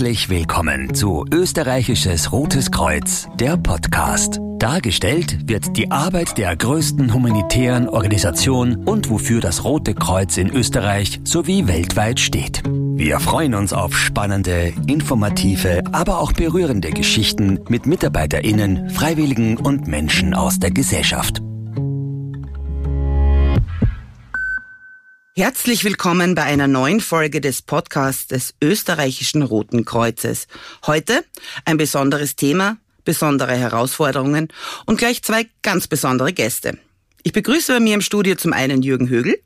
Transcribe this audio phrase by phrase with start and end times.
[0.00, 4.40] Herzlich willkommen zu Österreichisches Rotes Kreuz, der Podcast.
[4.58, 11.20] Dargestellt wird die Arbeit der größten humanitären Organisation und wofür das Rote Kreuz in Österreich
[11.24, 12.62] sowie weltweit steht.
[12.64, 20.32] Wir freuen uns auf spannende, informative, aber auch berührende Geschichten mit MitarbeiterInnen, Freiwilligen und Menschen
[20.32, 21.42] aus der Gesellschaft.
[25.40, 30.48] Herzlich willkommen bei einer neuen Folge des Podcasts des österreichischen Roten Kreuzes.
[30.84, 31.24] Heute
[31.64, 32.76] ein besonderes Thema,
[33.06, 34.48] besondere Herausforderungen
[34.84, 36.76] und gleich zwei ganz besondere Gäste.
[37.22, 39.40] Ich begrüße bei mir im Studio zum einen Jürgen Högel.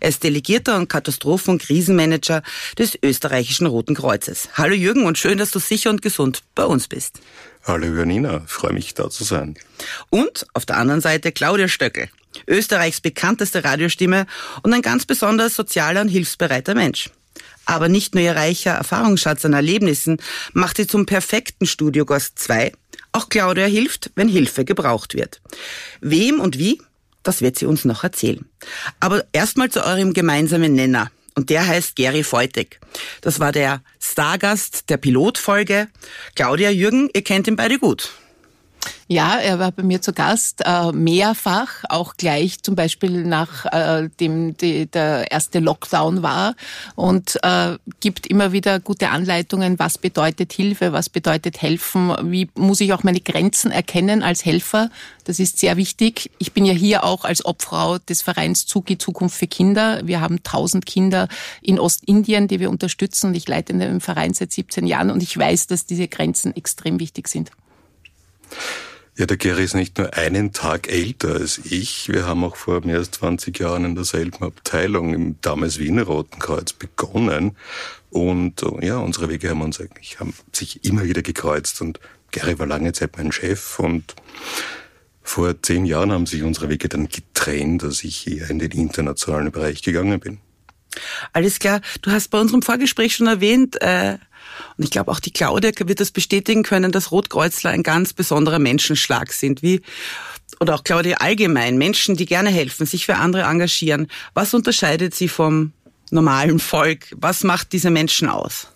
[0.00, 2.42] Er ist Delegierter und Katastrophen- und Krisenmanager
[2.76, 4.50] des österreichischen Roten Kreuzes.
[4.52, 7.20] Hallo Jürgen und schön, dass du sicher und gesund bei uns bist.
[7.64, 9.56] Hallo Janina, freue mich da zu sein.
[10.10, 12.10] Und auf der anderen Seite Claudia Stöckel.
[12.46, 14.26] Österreichs bekannteste Radiostimme
[14.62, 17.10] und ein ganz besonders sozialer und hilfsbereiter Mensch.
[17.64, 20.18] Aber nicht nur ihr reicher Erfahrungsschatz an Erlebnissen
[20.54, 22.72] macht sie zum perfekten Studiogast 2.
[23.12, 25.40] Auch Claudia hilft, wenn Hilfe gebraucht wird.
[26.00, 26.80] Wem und wie,
[27.22, 28.46] das wird sie uns noch erzählen.
[29.00, 31.10] Aber erstmal zu eurem gemeinsamen Nenner.
[31.34, 32.80] Und der heißt Gary Feutig.
[33.20, 35.88] Das war der Stargast der Pilotfolge.
[36.34, 38.12] Claudia, Jürgen, ihr kennt ihn beide gut.
[39.10, 44.84] Ja, er war bei mir zu Gast äh, mehrfach, auch gleich zum Beispiel nachdem äh,
[44.84, 46.54] der erste Lockdown war
[46.94, 52.82] und äh, gibt immer wieder gute Anleitungen, was bedeutet Hilfe, was bedeutet helfen, wie muss
[52.82, 54.90] ich auch meine Grenzen erkennen als Helfer.
[55.24, 56.30] Das ist sehr wichtig.
[56.38, 60.00] Ich bin ja hier auch als Obfrau des Vereins Zuki Zukunft für Kinder.
[60.04, 61.28] Wir haben 1000 Kinder
[61.62, 65.36] in Ostindien, die wir unterstützen und ich leite den Verein seit 17 Jahren und ich
[65.36, 67.50] weiß, dass diese Grenzen extrem wichtig sind.
[69.16, 72.08] Ja, der Gary ist nicht nur einen Tag älter als ich.
[72.08, 76.38] Wir haben auch vor mehr als 20 Jahren in derselben Abteilung im damals Wiener Roten
[76.38, 77.56] Kreuz begonnen.
[78.10, 81.80] Und äh, ja, unsere Wege haben uns eigentlich haben sich immer wieder gekreuzt.
[81.80, 81.98] Und
[82.30, 84.14] Gary war lange Zeit mein Chef und
[85.22, 89.50] vor zehn Jahren haben sich unsere Wege dann getrennt, dass ich eher in den internationalen
[89.50, 90.38] Bereich gegangen bin.
[91.32, 91.80] Alles klar.
[92.02, 94.18] Du hast bei unserem Vorgespräch schon erwähnt, äh,
[94.76, 98.58] und ich glaube, auch die Claudia wird das bestätigen können, dass Rotkreuzler ein ganz besonderer
[98.58, 99.62] Menschenschlag sind.
[99.62, 99.82] Wie
[100.60, 104.08] oder auch Claudia allgemein, Menschen, die gerne helfen, sich für andere engagieren.
[104.34, 105.72] Was unterscheidet sie vom
[106.10, 107.06] normalen Volk?
[107.16, 108.68] Was macht diese Menschen aus?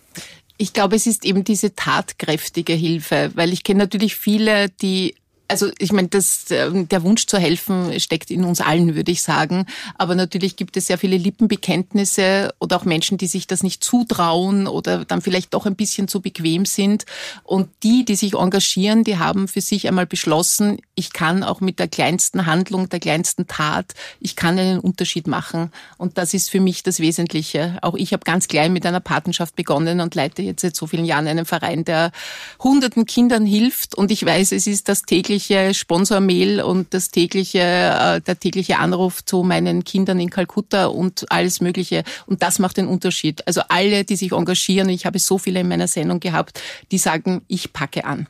[0.57, 5.15] Ich glaube, es ist eben diese tatkräftige Hilfe, weil ich kenne natürlich viele, die
[5.47, 9.21] also ich meine, das, ähm, der Wunsch zu helfen steckt in uns allen, würde ich
[9.21, 9.65] sagen.
[9.97, 14.67] Aber natürlich gibt es sehr viele Lippenbekenntnisse oder auch Menschen, die sich das nicht zutrauen
[14.67, 17.05] oder dann vielleicht doch ein bisschen zu bequem sind.
[17.43, 21.77] Und die, die sich engagieren, die haben für sich einmal beschlossen, ich kann auch mit
[21.77, 25.71] der kleinsten Handlung, der kleinsten Tat, ich kann einen Unterschied machen.
[25.97, 27.77] Und das ist für mich das Wesentliche.
[27.81, 31.05] Auch ich habe ganz klein mit einer Patenschaft begonnen und leite jetzt seit so vielen
[31.05, 32.11] Jahren einen Verein, der
[32.59, 33.95] hunderten Kindern hilft.
[33.95, 38.77] Und ich weiß, es ist das tägliche tägliche Sponsormail und das tägliche, äh, der tägliche
[38.77, 42.03] Anruf zu meinen Kindern in Kalkutta und alles Mögliche.
[42.25, 43.45] Und das macht den Unterschied.
[43.47, 46.61] Also alle, die sich engagieren, ich habe so viele in meiner Sendung gehabt,
[46.91, 48.27] die sagen, ich packe an.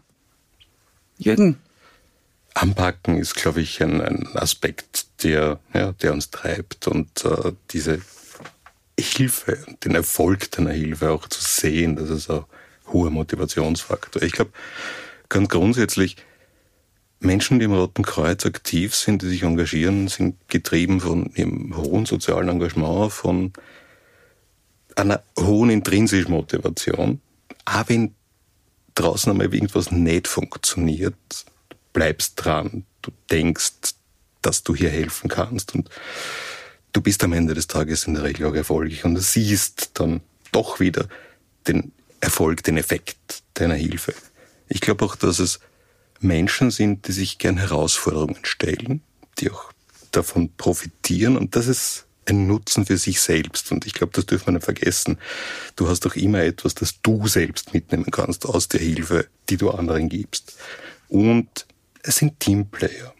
[1.18, 1.58] Jürgen.
[2.56, 8.00] Anpacken ist, glaube ich, ein, ein Aspekt, der, ja, der uns treibt und äh, diese
[9.00, 12.46] Hilfe, den Erfolg deiner Hilfe auch zu sehen, das ist ein
[12.88, 14.22] hoher Motivationsfaktor.
[14.22, 14.52] Ich glaube,
[15.30, 16.18] ganz grundsätzlich,
[17.24, 22.06] Menschen, die im Roten Kreuz aktiv sind, die sich engagieren, sind getrieben von einem hohen
[22.06, 23.54] sozialen Engagement, von
[24.96, 27.22] einer hohen intrinsischen Motivation.
[27.66, 28.14] Auch wenn
[28.96, 31.16] draußen einmal irgendwas nicht funktioniert,
[31.94, 33.96] bleibst dran, du denkst,
[34.42, 35.90] dass du hier helfen kannst und
[36.92, 40.80] du bist am Ende des Tages in der Regel auch erfolgreich und siehst dann doch
[40.80, 41.08] wieder
[41.68, 44.14] den Erfolg, den Effekt deiner Hilfe.
[44.68, 45.60] Ich glaube auch, dass es
[46.24, 49.02] Menschen sind, die sich gern Herausforderungen stellen,
[49.40, 49.72] die auch
[50.12, 53.72] davon profitieren und das ist ein Nutzen für sich selbst.
[53.72, 55.18] Und ich glaube, das dürfen wir nicht vergessen.
[55.76, 59.72] Du hast doch immer etwas, das du selbst mitnehmen kannst aus der Hilfe, die du
[59.72, 60.56] anderen gibst.
[61.10, 61.66] Und
[62.02, 63.14] es sind Teamplayer.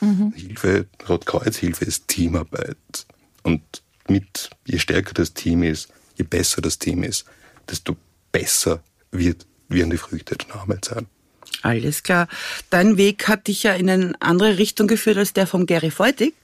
[0.00, 0.32] Mhm.
[0.34, 3.06] Hilfe, Rotkreuzhilfe ist Teamarbeit.
[3.42, 3.62] Und
[4.08, 7.24] mit, je stärker das Team ist, je besser das Team ist,
[7.68, 7.96] desto
[8.32, 11.06] besser wird, werden die Früchte der Arbeit sein.
[11.62, 12.28] Alles klar.
[12.70, 16.34] Dein Weg hat dich ja in eine andere Richtung geführt als der von Gary Feutig.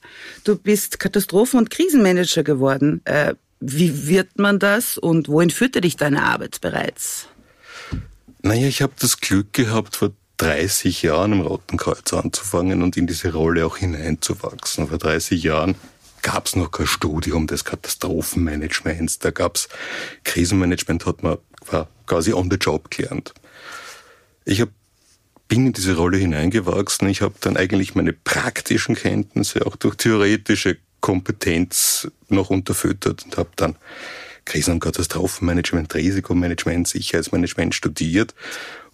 [0.45, 3.03] Du bist Katastrophen- und Krisenmanager geworden.
[3.05, 7.29] Äh, wie wird man das und wohin führte dich deine Arbeit bereits?
[8.43, 13.07] Naja, ich habe das Glück gehabt, vor 30 Jahren im Roten Kreuz anzufangen und in
[13.07, 14.89] diese Rolle auch hineinzuwachsen.
[14.89, 15.75] Vor 30 Jahren
[16.23, 19.19] gab es noch kein Studium des Katastrophenmanagements.
[19.19, 19.69] Da gab es
[20.25, 21.37] Krisenmanagement, hat man
[22.07, 23.35] quasi on the job gelernt.
[24.47, 24.71] Ich hab,
[25.51, 27.09] bin in diese Rolle hineingewachsen.
[27.09, 33.51] Ich habe dann eigentlich meine praktischen Kenntnisse auch durch theoretische Kompetenz noch unterfüttert und habe
[33.57, 33.75] dann
[34.45, 38.35] Krisen- und Katastrophenmanagement, Risikomanagement, Sicherheitsmanagement studiert,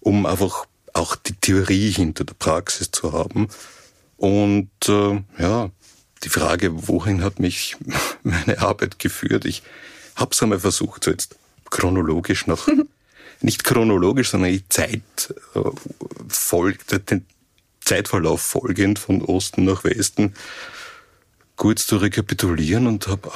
[0.00, 3.48] um einfach auch die Theorie hinter der Praxis zu haben.
[4.16, 5.70] Und äh, ja,
[6.24, 7.76] die Frage, wohin hat mich
[8.22, 9.44] meine Arbeit geführt?
[9.44, 9.62] Ich
[10.14, 11.36] habe es einmal versucht, so jetzt
[11.68, 12.66] chronologisch noch,
[13.40, 15.60] nicht chronologisch, sondern die Zeit äh,
[16.28, 17.26] folgt, den
[17.80, 20.34] Zeitverlauf folgend von Osten nach Westen
[21.56, 23.30] kurz zu rekapitulieren und habe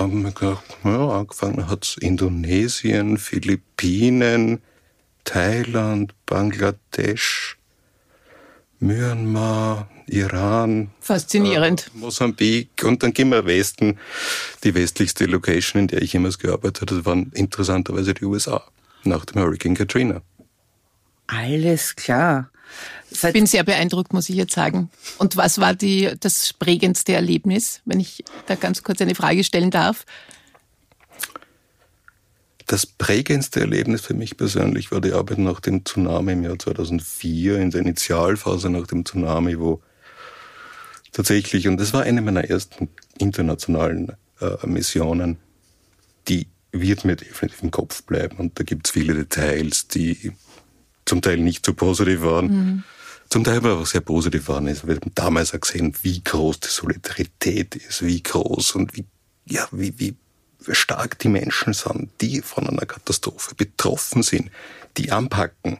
[0.84, 4.60] ja, angefangen hat Indonesien, Philippinen,
[5.24, 7.56] Thailand, Bangladesch,
[8.78, 10.90] Myanmar, Iran.
[11.00, 11.90] Faszinierend.
[11.94, 13.98] Äh, Mosambik und dann gehen wir Westen.
[14.64, 18.62] Die westlichste Location, in der ich jemals gearbeitet habe, waren interessanterweise die USA
[19.04, 20.22] nach dem Hurricane Katrina.
[21.26, 22.50] Alles klar.
[23.10, 24.90] Ich bin sehr beeindruckt, muss ich jetzt sagen.
[25.18, 29.70] Und was war die, das prägendste Erlebnis, wenn ich da ganz kurz eine Frage stellen
[29.70, 30.06] darf?
[32.66, 37.58] Das prägendste Erlebnis für mich persönlich war die Arbeit nach dem Tsunami im Jahr 2004,
[37.58, 39.82] in der Initialphase nach dem Tsunami, wo
[41.10, 42.88] tatsächlich, und das war eine meiner ersten
[43.18, 45.38] internationalen äh, Missionen,
[46.72, 48.36] wird mir definitiv im Kopf bleiben.
[48.36, 50.32] Und da gibt es viele Details, die
[51.04, 52.46] zum Teil nicht so positiv waren.
[52.46, 52.84] Mhm.
[53.28, 54.66] Zum Teil aber auch sehr positiv waren.
[54.68, 59.04] Also wir haben damals auch gesehen, wie groß die Solidarität ist, wie groß und wie,
[59.46, 60.16] ja, wie, wie
[60.68, 64.50] stark die Menschen sind, die von einer Katastrophe betroffen sind,
[64.96, 65.78] die anpacken.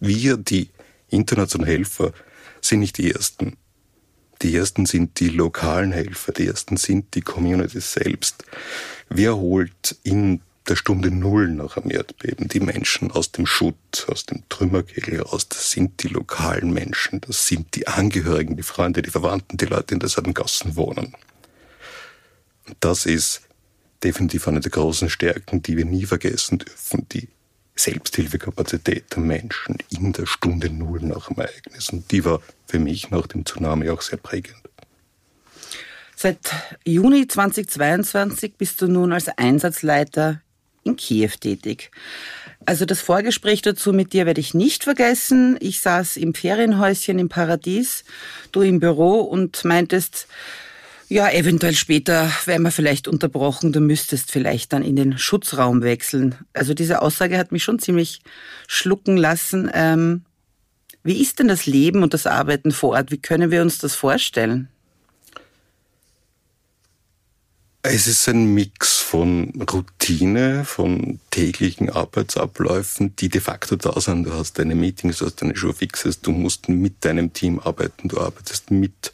[0.00, 0.70] Wir, die
[1.08, 2.12] internationalen Helfer,
[2.60, 3.56] sind nicht die Ersten.
[4.42, 8.44] Die Ersten sind die lokalen Helfer, die Ersten sind die Communities selbst.
[9.08, 14.26] Wer holt in der Stunde Null nach einem Erdbeben die Menschen aus dem Schutt, aus
[14.26, 15.48] dem Trümmerkegel raus?
[15.48, 19.86] Das sind die lokalen Menschen, das sind die Angehörigen, die Freunde, die Verwandten, die Leute,
[19.88, 21.14] die in derselben Gassen wohnen.
[22.66, 23.42] Und das ist
[24.02, 27.28] definitiv eine der großen Stärken, die wir nie vergessen dürfen, die
[27.76, 31.90] Selbsthilfekapazität der Menschen in der Stunde Null nach dem Ereignis.
[31.90, 34.56] Und die war für mich nach dem Tsunami auch sehr prägend.
[36.14, 36.38] Seit
[36.84, 40.40] Juni 2022 bist du nun als Einsatzleiter
[40.82, 41.90] in Kiew tätig.
[42.64, 45.58] Also das Vorgespräch dazu mit dir werde ich nicht vergessen.
[45.60, 48.04] Ich saß im Ferienhäuschen im Paradies,
[48.52, 50.26] du im Büro und meintest,
[51.08, 56.34] ja, eventuell später wären wir vielleicht unterbrochen, du müsstest vielleicht dann in den Schutzraum wechseln.
[56.52, 58.20] Also diese Aussage hat mich schon ziemlich
[58.66, 59.70] schlucken lassen.
[59.72, 60.24] Ähm,
[61.02, 63.12] wie ist denn das Leben und das Arbeiten vor Ort?
[63.12, 64.68] Wie können wir uns das vorstellen?
[67.88, 74.24] Es ist ein Mix von Routine, von täglichen Arbeitsabläufen, die de facto da sind.
[74.24, 78.18] Du hast deine Meetings, du hast deine Showfixes, du musst mit deinem Team arbeiten, du
[78.18, 79.12] arbeitest mit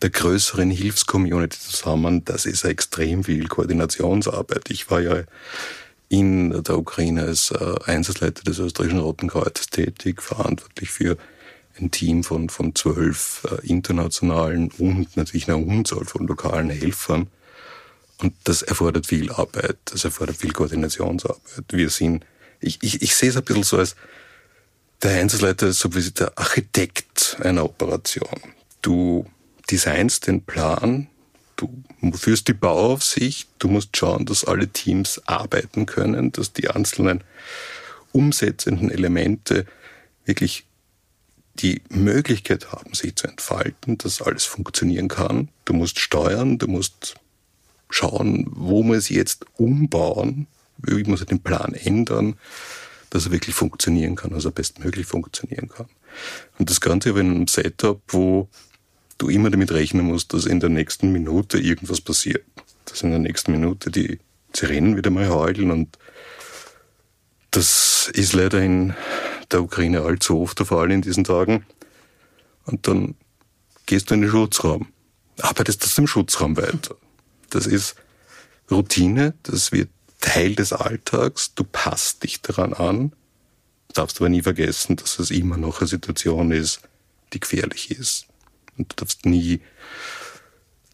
[0.00, 2.24] der größeren Hilfscommunity zusammen.
[2.24, 4.70] Das ist extrem viel Koordinationsarbeit.
[4.70, 5.24] Ich war ja
[6.08, 11.18] in der Ukraine als äh, Einsatzleiter des österreichischen Roten Kreuzes tätig, verantwortlich für
[11.78, 17.28] ein Team von, von zwölf äh, internationalen und natürlich einer Unzahl von lokalen Helfern
[18.20, 21.64] und das erfordert viel Arbeit, das erfordert viel Koordinationsarbeit.
[21.70, 22.24] Wir sind,
[22.60, 23.96] ich, ich, ich sehe es ein bisschen so als,
[25.02, 28.40] der Einsatzleiter ist so wie der Architekt einer Operation.
[28.82, 29.26] Du
[29.70, 31.08] designst den Plan,
[31.56, 37.24] du führst die Bauaufsicht, du musst schauen, dass alle Teams arbeiten können, dass die einzelnen
[38.12, 39.66] umsetzenden Elemente
[40.24, 40.64] wirklich
[41.54, 45.48] die Möglichkeit haben, sich zu entfalten, dass alles funktionieren kann.
[45.64, 47.16] Du musst steuern, du musst
[47.90, 50.46] schauen, wo muss ich jetzt umbauen,
[50.78, 52.36] wie muss ich den Plan ändern,
[53.10, 55.86] dass er wirklich funktionieren kann, also bestmöglich funktionieren kann.
[56.58, 58.48] Und das Ganze aber in einem Setup, wo
[59.18, 62.44] du immer damit rechnen musst, dass in der nächsten Minute irgendwas passiert.
[62.86, 64.18] Dass in der nächsten Minute die
[64.54, 65.98] Sirenen wieder mal heulen und
[67.50, 68.94] das ist leider in
[69.50, 71.66] der Ukraine allzu oft der Fall in diesen Tagen.
[72.64, 73.16] Und dann
[73.86, 74.88] gehst du in den Schutzraum,
[75.40, 76.94] arbeitest aus dem Schutzraum weiter.
[77.50, 77.96] Das ist
[78.70, 79.90] Routine, das wird
[80.20, 83.12] Teil des Alltags, du passt dich daran an,
[83.94, 86.80] darfst aber nie vergessen, dass es immer noch eine Situation ist,
[87.32, 88.26] die gefährlich ist.
[88.76, 89.60] Und du darfst nie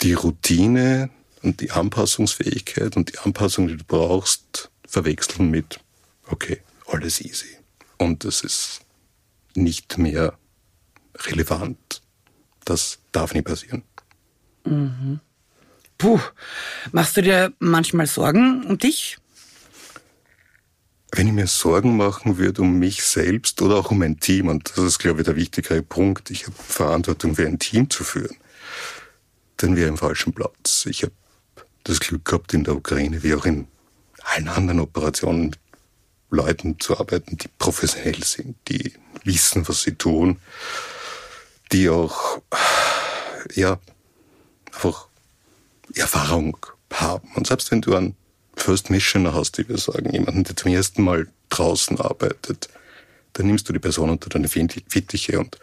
[0.02, 1.10] die Routine
[1.42, 5.80] und die Anpassungsfähigkeit und die Anpassung, die du brauchst, verwechseln mit,
[6.28, 7.58] okay, alles easy.
[7.98, 8.80] Und es ist
[9.54, 10.38] nicht mehr
[11.16, 12.02] relevant.
[12.64, 13.82] Das darf nie passieren.
[14.64, 15.20] Mhm.
[15.98, 16.20] Puh,
[16.92, 19.18] machst du dir manchmal Sorgen um dich?
[21.16, 24.70] wenn ich mir Sorgen machen würde um mich selbst oder auch um mein Team, und
[24.70, 28.36] das ist, glaube ich, der wichtigere Punkt, ich habe Verantwortung für ein Team zu führen,
[29.56, 30.86] dann wäre ich am falschen Platz.
[30.86, 31.12] Ich habe
[31.84, 33.66] das Glück gehabt, in der Ukraine wie auch in
[34.24, 35.58] allen anderen Operationen mit
[36.30, 38.92] Leuten zu arbeiten, die professionell sind, die
[39.24, 40.38] wissen, was sie tun,
[41.72, 42.42] die auch,
[43.54, 43.78] ja,
[44.74, 45.08] einfach
[46.00, 46.56] Erfahrung
[46.92, 47.28] haben.
[47.34, 48.16] Und selbst wenn du einen
[48.56, 52.68] First Missioner hast, wie wir sagen, jemanden, der zum ersten Mal draußen arbeitet,
[53.34, 55.58] dann nimmst du die Person unter deine Fittiche und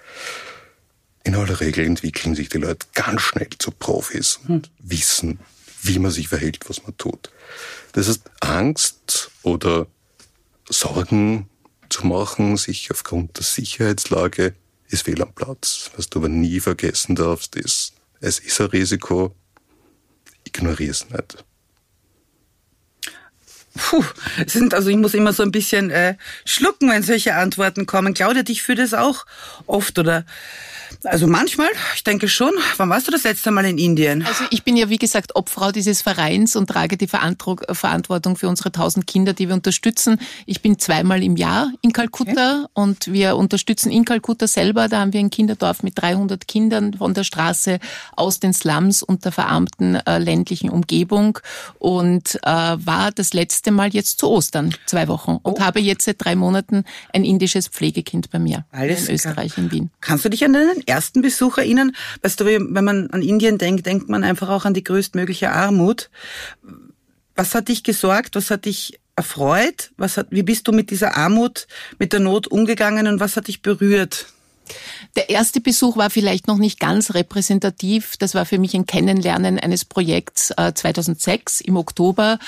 [1.23, 4.71] in aller Regel entwickeln sich die Leute ganz schnell zu Profis und hm.
[4.79, 5.39] wissen,
[5.81, 7.31] wie man sich verhält, was man tut.
[7.93, 9.87] Das heißt, Angst oder
[10.69, 11.49] Sorgen
[11.89, 14.53] zu machen, sich aufgrund der Sicherheitslage,
[14.87, 15.91] ist fehl am Platz.
[15.95, 19.35] Was du aber nie vergessen darfst, ist, es ist ein Risiko,
[20.55, 21.43] ignoriere es nicht.
[23.75, 24.03] Puh,
[24.45, 26.15] sind also ich muss immer so ein bisschen äh,
[26.45, 28.13] schlucken, wenn solche Antworten kommen.
[28.13, 29.25] Claudia, dich für das auch
[29.65, 30.25] oft oder
[31.05, 32.51] also manchmal, ich denke schon.
[32.77, 34.25] Wann warst du das letzte Mal in Indien?
[34.25, 38.71] Also ich bin ja wie gesagt Obfrau dieses Vereins und trage die Verantwortung für unsere
[38.71, 40.19] tausend Kinder, die wir unterstützen.
[40.45, 42.67] Ich bin zweimal im Jahr in Kalkutta okay.
[42.73, 44.87] und wir unterstützen in Kalkutta selber.
[44.87, 47.79] Da haben wir ein Kinderdorf mit 300 Kindern von der Straße
[48.15, 51.39] aus den Slums und der verarmten äh, ländlichen Umgebung
[51.79, 55.59] und äh, war das letzte Mal jetzt zu Ostern zwei Wochen und oh.
[55.59, 59.91] habe jetzt seit drei Monaten ein indisches Pflegekind bei mir Alles in Österreich in Wien.
[60.01, 61.95] Kannst du dich an den ersten Besuch erinnern?
[62.21, 66.09] Weißt du, wenn man an Indien denkt, denkt man einfach auch an die größtmögliche Armut.
[67.35, 68.35] Was hat dich gesorgt?
[68.35, 69.91] Was hat dich erfreut?
[69.97, 71.67] Was hat, wie bist du mit dieser Armut,
[71.99, 74.27] mit der Not umgegangen und was hat dich berührt?
[75.15, 78.17] Der erste Besuch war vielleicht noch nicht ganz repräsentativ.
[78.17, 82.39] Das war für mich ein Kennenlernen eines Projekts 2006 äh, im Oktober.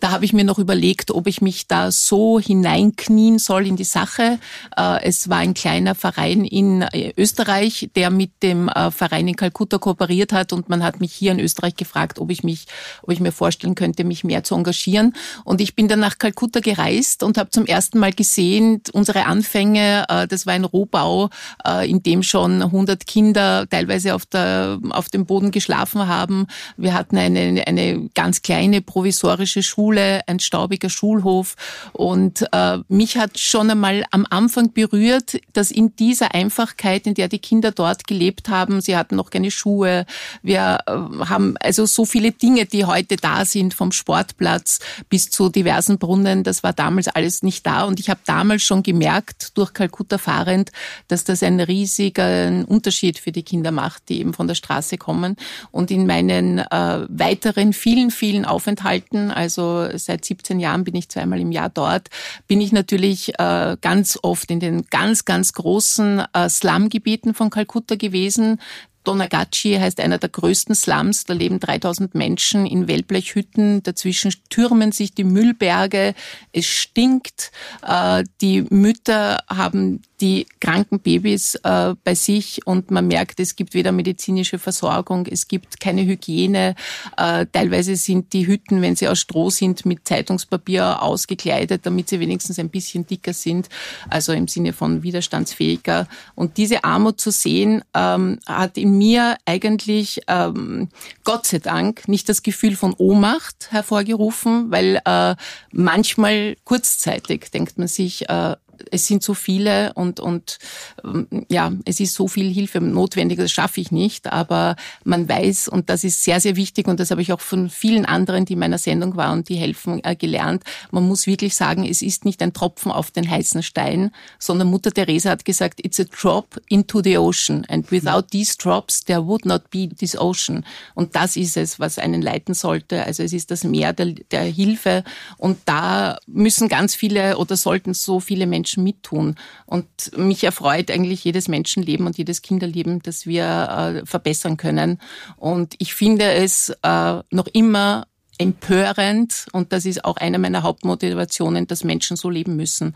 [0.00, 3.84] Da habe ich mir noch überlegt, ob ich mich da so hineinknien soll in die
[3.84, 4.38] Sache.
[4.76, 9.78] Äh, es war ein kleiner Verein in äh, Österreich, der mit dem Verein in Kalkutta
[9.78, 12.66] kooperiert hat und man hat mich hier in Österreich gefragt, ob ich mich,
[13.02, 15.14] ob ich mir vorstellen könnte, mich mehr zu engagieren.
[15.44, 20.06] Und ich bin dann nach Kalkutta gereist und habe zum ersten Mal gesehen, unsere Anfänge,
[20.28, 21.30] das war ein Rohbau,
[21.78, 26.46] in dem schon 100 Kinder teilweise auf, der, auf dem Boden geschlafen haben.
[26.76, 31.56] Wir hatten eine, eine ganz kleine provisorische Schule, ein staubiger Schulhof.
[31.92, 37.28] Und äh, mich hat schon einmal am Anfang berührt, dass in dieser Einfachkeit, in der
[37.28, 40.06] die Kinder dort gelebt haben, sie hatten noch keine Schuhe,
[40.42, 40.92] wir äh,
[41.26, 46.44] haben also so viele Dinge, die heute da sind, vom Sportplatz bis zu diversen Brunnen,
[46.44, 47.84] das war damals alles nicht da.
[47.84, 50.70] Und ich habe damals schon gemerkt, durch Kalkutta fahrend,
[51.08, 54.96] dass das ein riesiges riesigen Unterschied für die Kinder macht, die eben von der Straße
[54.96, 55.36] kommen.
[55.70, 61.40] Und in meinen äh, weiteren vielen, vielen Aufenthalten, also seit 17 Jahren bin ich zweimal
[61.40, 62.08] im Jahr dort,
[62.46, 67.96] bin ich natürlich äh, ganz oft in den ganz, ganz großen äh, Slumgebieten von Kalkutta
[67.96, 68.58] gewesen.
[69.04, 71.24] Donagachi heißt einer der größten Slums.
[71.24, 73.82] Da leben 3000 Menschen in Wellblechhütten.
[73.82, 76.14] Dazwischen türmen sich die Müllberge.
[76.52, 77.50] Es stinkt.
[77.82, 83.74] Äh, die Mütter haben die kranken Babys äh, bei sich und man merkt, es gibt
[83.74, 86.74] weder medizinische Versorgung, es gibt keine Hygiene.
[87.16, 92.20] Äh, teilweise sind die Hütten, wenn sie aus Stroh sind, mit Zeitungspapier ausgekleidet, damit sie
[92.20, 93.68] wenigstens ein bisschen dicker sind,
[94.08, 96.06] also im Sinne von widerstandsfähiger.
[96.34, 100.88] Und diese Armut zu sehen, ähm, hat in mir eigentlich ähm,
[101.24, 105.34] Gott sei Dank nicht das Gefühl von Ohnmacht hervorgerufen, weil äh,
[105.72, 108.56] manchmal kurzzeitig denkt man sich, äh,
[108.90, 110.58] es sind so viele und, und
[111.04, 114.32] ähm, ja, es ist so viel Hilfe notwendig, das schaffe ich nicht.
[114.32, 117.70] Aber man weiß, und das ist sehr, sehr wichtig, und das habe ich auch von
[117.70, 120.64] vielen anderen, die in meiner Sendung waren und die helfen, äh, gelernt.
[120.90, 124.92] Man muss wirklich sagen, es ist nicht ein Tropfen auf den heißen Stein, sondern Mutter
[124.92, 127.64] Teresa hat gesagt, it's a drop into the ocean.
[127.68, 130.64] And without these drops, there would not be this ocean.
[130.94, 133.04] Und das ist es, was einen leiten sollte.
[133.04, 135.04] Also es ist das Meer der, der Hilfe.
[135.38, 139.36] Und da müssen ganz viele oder sollten so viele Menschen Menschen mittun.
[139.66, 139.86] Und
[140.16, 144.98] mich erfreut eigentlich jedes Menschenleben und jedes Kinderleben, das wir äh, verbessern können.
[145.36, 148.06] Und ich finde es äh, noch immer
[148.38, 152.94] empörend und das ist auch eine meiner Hauptmotivationen, dass Menschen so leben müssen.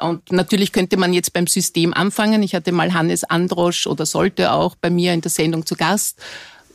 [0.00, 2.42] Und natürlich könnte man jetzt beim System anfangen.
[2.42, 6.20] Ich hatte mal Hannes Androsch oder sollte auch bei mir in der Sendung zu Gast.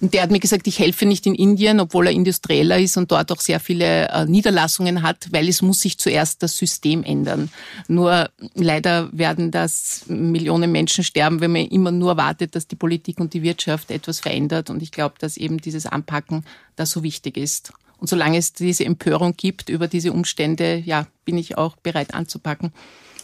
[0.02, 3.12] Und der hat mir gesagt, ich helfe nicht in Indien, obwohl er Industrieller ist und
[3.12, 7.52] dort auch sehr viele äh, Niederlassungen hat, weil es muss sich zuerst das System ändern.
[7.88, 13.20] Nur leider werden das Millionen Menschen sterben, wenn man immer nur wartet, dass die Politik
[13.20, 14.72] und die Wirtschaft etwas verändert.
[14.72, 17.72] Und ich glaube, dass eben dieses Anpacken da so wichtig ist.
[18.00, 22.74] Und solange es diese Empörung gibt über diese Umstände, ja, bin ich auch bereit anzupacken.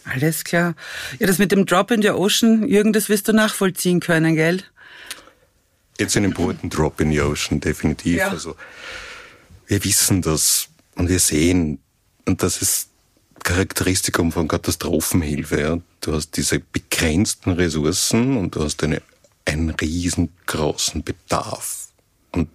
[0.04, 0.76] Alles klar.
[1.18, 4.62] Ja, das mit dem Drop in the Ocean, Jürgen, das wirst du nachvollziehen können, gell?
[5.98, 8.18] It's an important drop in the ocean, definitiv.
[8.18, 8.30] Ja.
[8.30, 8.56] Also,
[9.66, 11.80] wir wissen das und wir sehen,
[12.24, 12.88] und das ist
[13.42, 15.60] Charakteristikum von Katastrophenhilfe.
[15.60, 15.78] Ja.
[16.00, 19.02] Du hast diese begrenzten Ressourcen und du hast eine,
[19.44, 21.88] einen riesengroßen Bedarf.
[22.32, 22.48] Und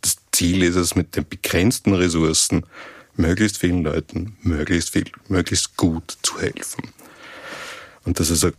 [0.00, 2.66] das Ziel ist es, mit den begrenzten Ressourcen
[3.16, 6.88] möglichst vielen Leuten möglichst viel, möglichst gut zu helfen.
[8.04, 8.54] Und das ist eine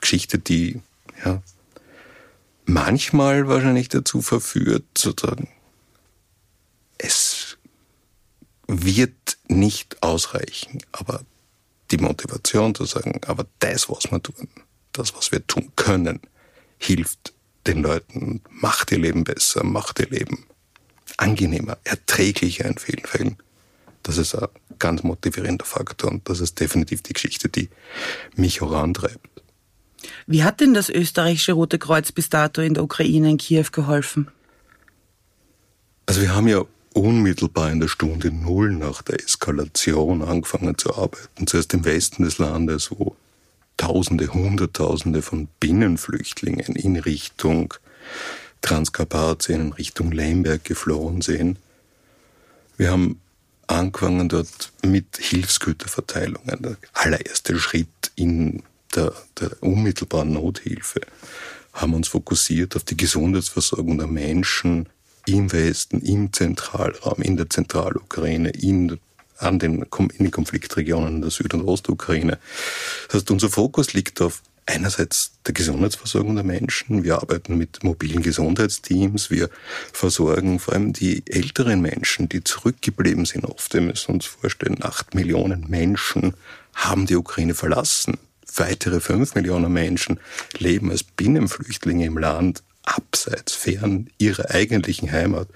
[0.00, 0.80] Geschichte, die
[1.24, 1.42] ja,
[2.70, 5.48] manchmal wahrscheinlich dazu verführt, sozusagen,
[6.98, 7.58] es
[8.66, 11.24] wird nicht ausreichen, aber
[11.90, 14.48] die Motivation zu sagen, aber das, was wir tun,
[14.92, 16.20] das, was wir tun können,
[16.78, 17.32] hilft
[17.66, 20.46] den Leuten, macht ihr Leben besser, macht ihr Leben
[21.16, 23.36] angenehmer, erträglicher in vielen Fällen.
[24.02, 24.48] Das ist ein
[24.78, 27.68] ganz motivierender Faktor und das ist definitiv die Geschichte, die
[28.36, 29.29] mich vorantreibt.
[30.26, 34.28] Wie hat denn das österreichische Rote Kreuz bis dato in der Ukraine in Kiew geholfen?
[36.06, 41.46] Also wir haben ja unmittelbar in der Stunde Null nach der Eskalation angefangen zu arbeiten.
[41.46, 43.16] Zuerst im Westen des Landes, wo
[43.76, 47.72] Tausende, Hunderttausende von Binnenflüchtlingen in Richtung
[48.60, 51.56] Transkarpatien, in Richtung Lemberg geflohen sind.
[52.76, 53.20] Wir haben
[53.66, 56.60] angefangen dort mit Hilfsgüterverteilungen.
[56.60, 58.62] Der allererste Schritt in
[58.94, 61.00] der, der unmittelbaren Nothilfe
[61.72, 64.88] haben uns fokussiert auf die Gesundheitsversorgung der Menschen
[65.26, 68.98] im Westen, im Zentralraum, in der Zentralukraine, in,
[69.38, 72.38] an den, in den Konfliktregionen der Süd- und Ostukraine.
[73.06, 77.02] Das heißt, unser Fokus liegt auf einerseits der Gesundheitsversorgung der Menschen.
[77.02, 79.30] Wir arbeiten mit mobilen Gesundheitsteams.
[79.30, 79.50] Wir
[79.92, 83.44] versorgen vor allem die älteren Menschen, die zurückgeblieben sind.
[83.44, 86.34] Oft, wir müssen uns vorstellen, acht Millionen Menschen
[86.74, 88.18] haben die Ukraine verlassen.
[88.56, 90.20] Weitere fünf Millionen Menschen
[90.58, 95.48] leben als Binnenflüchtlinge im Land abseits, fern ihrer eigentlichen Heimat.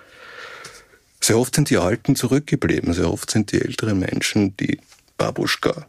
[1.21, 4.79] Sehr oft sind die Alten zurückgeblieben, sehr oft sind die älteren Menschen, die
[5.17, 5.87] Babuschka,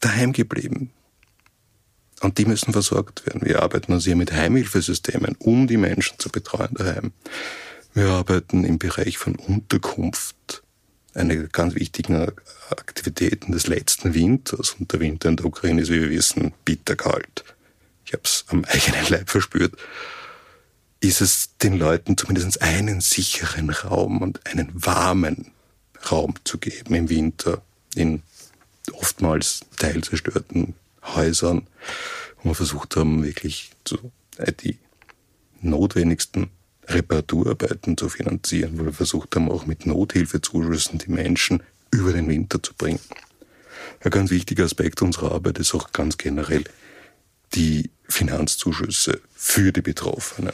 [0.00, 0.90] daheim geblieben.
[2.20, 3.42] Und die müssen versorgt werden.
[3.44, 7.12] Wir arbeiten also hier mit Heimhilfesystemen, um die Menschen zu betreuen daheim.
[7.92, 10.63] Wir arbeiten im Bereich von Unterkunft,
[11.14, 12.32] eine ganz wichtigen
[12.70, 14.76] Aktivitäten des letzten Winters.
[14.78, 17.44] Und der Winter in der Ukraine ist, wie wir wissen, bitterkalt
[18.04, 19.74] ich habe es am eigenen Leib verspürt,
[21.00, 25.50] ist es den Leuten zumindest einen sicheren Raum und einen warmen
[26.10, 27.62] Raum zu geben im Winter
[27.94, 28.22] in
[28.92, 31.66] oftmals teilzerstörten Häusern,
[32.42, 34.78] wo wir versucht haben, wirklich so äh, die
[35.60, 36.50] notwendigsten
[36.88, 42.62] Reparaturarbeiten zu finanzieren, wo wir versucht haben, auch mit Nothilfezuschüssen die Menschen über den Winter
[42.62, 43.00] zu bringen.
[44.00, 46.64] Ein ganz wichtiger Aspekt unserer Arbeit ist auch ganz generell
[47.54, 50.52] die Finanzzuschüsse für die Betroffenen.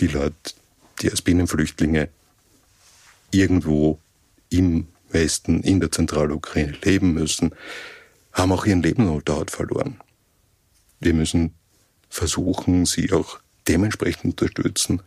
[0.00, 0.34] Die Leute,
[1.00, 2.08] die als Binnenflüchtlinge
[3.30, 3.98] irgendwo
[4.50, 7.54] im Westen, in der Zentralukraine leben müssen,
[8.32, 10.00] haben auch ihren Lebensunterhalt verloren.
[11.00, 11.54] Wir müssen
[12.08, 15.02] versuchen, sie auch dementsprechend unterstützen,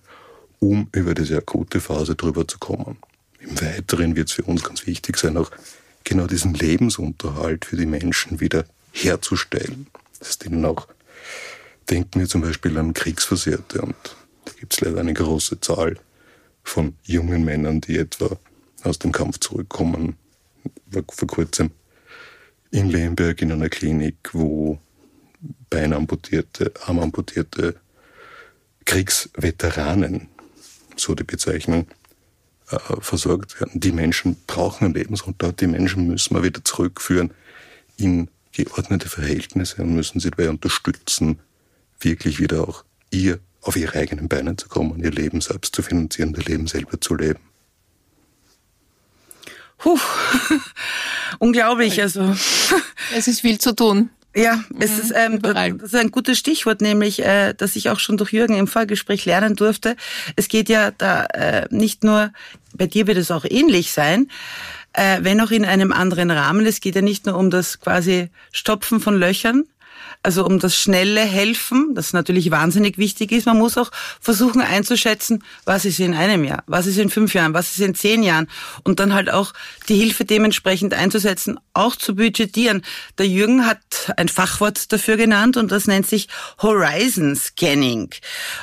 [0.64, 2.98] um über diese akute Phase drüber zu kommen.
[3.40, 5.52] Im Weiteren wird es für uns ganz wichtig sein, auch
[6.04, 9.88] genau diesen Lebensunterhalt für die Menschen wieder herzustellen.
[10.20, 10.88] Das ist ihnen auch
[11.90, 13.96] denken wir zum Beispiel an Kriegsversehrte und
[14.46, 15.98] da gibt es leider eine große Zahl
[16.64, 18.38] von jungen Männern, die etwa
[18.84, 20.16] aus dem Kampf zurückkommen.
[20.88, 21.72] War vor kurzem
[22.72, 24.80] in Lemberg in einer Klinik, wo
[25.70, 27.76] Beinamputierte, Armamputierte
[28.86, 30.30] Kriegsveteranen,
[31.00, 31.88] so die Bezeichnung,
[32.70, 33.80] äh, versorgt werden.
[33.80, 37.32] Die Menschen brauchen einen Lebensunterhalt, die Menschen müssen wir wieder zurückführen
[37.98, 41.40] in geordnete Verhältnisse und müssen sie dabei unterstützen,
[42.00, 46.36] wirklich wieder auch ihr auf ihre eigenen Beine zu kommen, ihr Leben selbst zu finanzieren,
[46.38, 47.40] ihr Leben selber zu leben.
[49.78, 50.00] Puh,
[51.40, 52.36] unglaublich, also.
[53.16, 54.10] Es ist viel zu tun.
[54.36, 58.00] Ja, es mhm, ist, ähm, das ist ein gutes Stichwort, nämlich, äh, dass ich auch
[58.00, 59.96] schon durch Jürgen im Vorgespräch lernen durfte.
[60.36, 62.32] Es geht ja da äh, nicht nur,
[62.76, 64.30] bei dir wird es auch ähnlich sein,
[64.94, 66.66] äh, wenn auch in einem anderen Rahmen.
[66.66, 69.66] Es geht ja nicht nur um das quasi Stopfen von Löchern,
[70.24, 75.44] Also um das schnelle Helfen, das natürlich wahnsinnig wichtig ist, man muss auch versuchen einzuschätzen,
[75.66, 78.48] was ist in einem Jahr, was ist in fünf Jahren, was ist in zehn Jahren
[78.84, 79.52] und dann halt auch
[79.90, 82.84] die Hilfe dementsprechend einzusetzen, auch zu budgetieren.
[83.18, 83.80] Der Jürgen hat
[84.16, 86.30] ein Fachwort dafür genannt und das nennt sich
[86.62, 88.10] Horizon Scanning.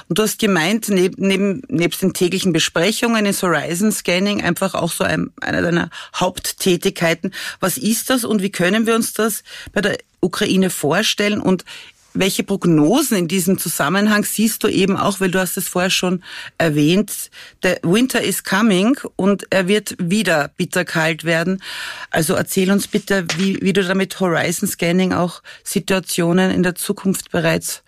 [0.09, 4.93] Und du hast gemeint, neben, neben, nebst den täglichen Besprechungen ist Horizon Scanning einfach auch
[4.93, 7.35] so ein, einer deiner Haupttätigkeiten.
[7.61, 9.43] Was ist das und wie können wir uns das
[9.75, 11.65] bei der Ukraine vorstellen und
[12.13, 16.23] welche Prognosen in diesem Zusammenhang siehst du eben auch, weil du hast es vorher schon
[16.59, 17.31] erwähnt,
[17.63, 21.63] der Winter is coming und er wird wieder bitterkalt werden.
[22.11, 27.31] Also erzähl uns bitte, wie, wie du damit Horizon Scanning auch Situationen in der Zukunft
[27.31, 27.83] bereits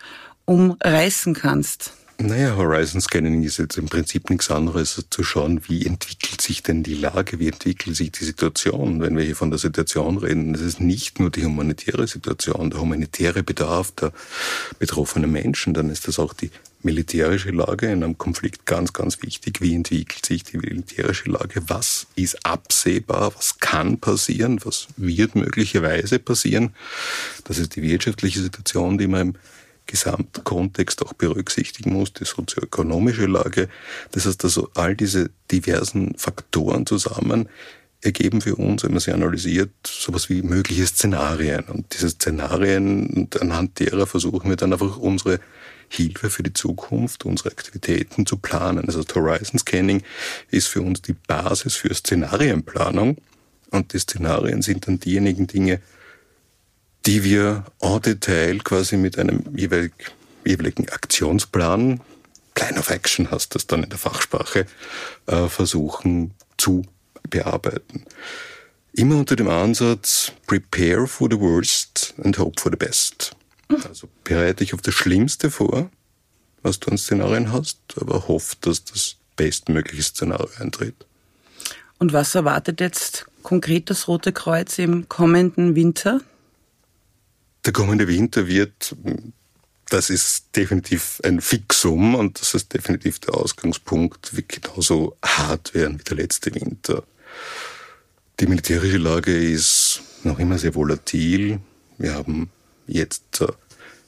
[0.45, 1.93] umreißen kannst.
[2.25, 6.63] Naja, Horizon Scanning ist jetzt im Prinzip nichts anderes, als zu schauen, wie entwickelt sich
[6.63, 9.01] denn die Lage, wie entwickelt sich die Situation.
[9.01, 12.79] Wenn wir hier von der Situation reden, das ist nicht nur die humanitäre Situation, der
[12.79, 14.13] humanitäre Bedarf der
[14.79, 16.49] betroffenen Menschen, dann ist das auch die
[16.81, 19.59] militärische Lage in einem Konflikt ganz, ganz wichtig.
[19.59, 21.61] Wie entwickelt sich die militärische Lage?
[21.67, 23.35] Was ist absehbar?
[23.35, 24.61] Was kann passieren?
[24.63, 26.73] Was wird möglicherweise passieren?
[27.43, 29.35] Das ist die wirtschaftliche Situation, die man im
[29.85, 33.69] Gesamtkontext auch berücksichtigen muss, die sozioökonomische Lage.
[34.11, 37.49] Das heißt also, all diese diversen Faktoren zusammen
[38.01, 41.63] ergeben für uns, wenn man sie analysiert, sowas wie mögliche Szenarien.
[41.65, 45.39] Und diese Szenarien, anhand derer versuchen wir dann einfach unsere
[45.89, 48.85] Hilfe für die Zukunft, unsere Aktivitäten zu planen.
[48.87, 50.03] Also Horizon Scanning
[50.49, 53.17] ist für uns die Basis für Szenarienplanung.
[53.71, 55.81] Und die Szenarien sind dann diejenigen Dinge,
[57.05, 62.01] die wir en Detail quasi mit einem jeweiligen Aktionsplan,
[62.53, 64.65] Plan of Action heißt das dann in der Fachsprache,
[65.25, 66.83] äh, versuchen zu
[67.29, 68.05] bearbeiten.
[68.93, 73.35] Immer unter dem Ansatz, prepare for the worst and hope for the best.
[73.87, 75.89] Also bereite dich auf das Schlimmste vor,
[76.61, 81.07] was du an Szenarien hast, aber hoff, dass das bestmögliche Szenario eintritt.
[81.97, 86.21] Und was erwartet jetzt konkret das Rote Kreuz im kommenden Winter?
[87.65, 88.95] Der kommende Winter wird,
[89.89, 95.99] das ist definitiv ein Fixum und das ist definitiv der Ausgangspunkt, wird genauso hart werden
[95.99, 97.03] wie der letzte Winter.
[98.39, 101.59] Die militärische Lage ist noch immer sehr volatil.
[101.97, 102.49] Wir haben
[102.87, 103.47] jetzt äh,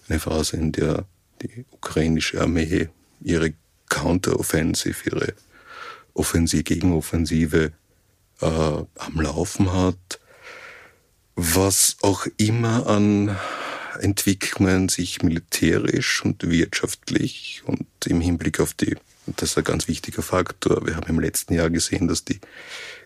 [0.10, 1.06] eine Phase, in der
[1.42, 2.90] die ukrainische Armee
[3.22, 3.54] ihre
[3.88, 5.34] Counteroffensive, ihre
[6.14, 7.72] Offensive, Gegenoffensive
[8.42, 10.20] äh, am Laufen hat
[11.36, 13.38] was auch immer an
[14.00, 18.96] Entwicklungen sich militärisch und wirtschaftlich und im Hinblick auf die,
[19.26, 22.40] das ist ein ganz wichtiger Faktor, wir haben im letzten Jahr gesehen, dass die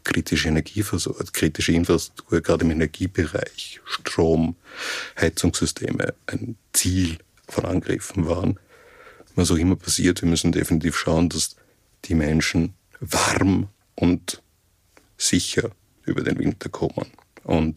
[0.03, 4.55] kritische Energieversorgung, kritische Infrastruktur gerade im Energiebereich, Strom,
[5.19, 8.59] Heizungssysteme ein Ziel von Angriffen waren.
[9.35, 11.55] Was auch immer passiert, wir müssen definitiv schauen, dass
[12.05, 14.41] die Menschen warm und
[15.17, 15.71] sicher
[16.05, 17.07] über den Winter kommen.
[17.43, 17.75] Und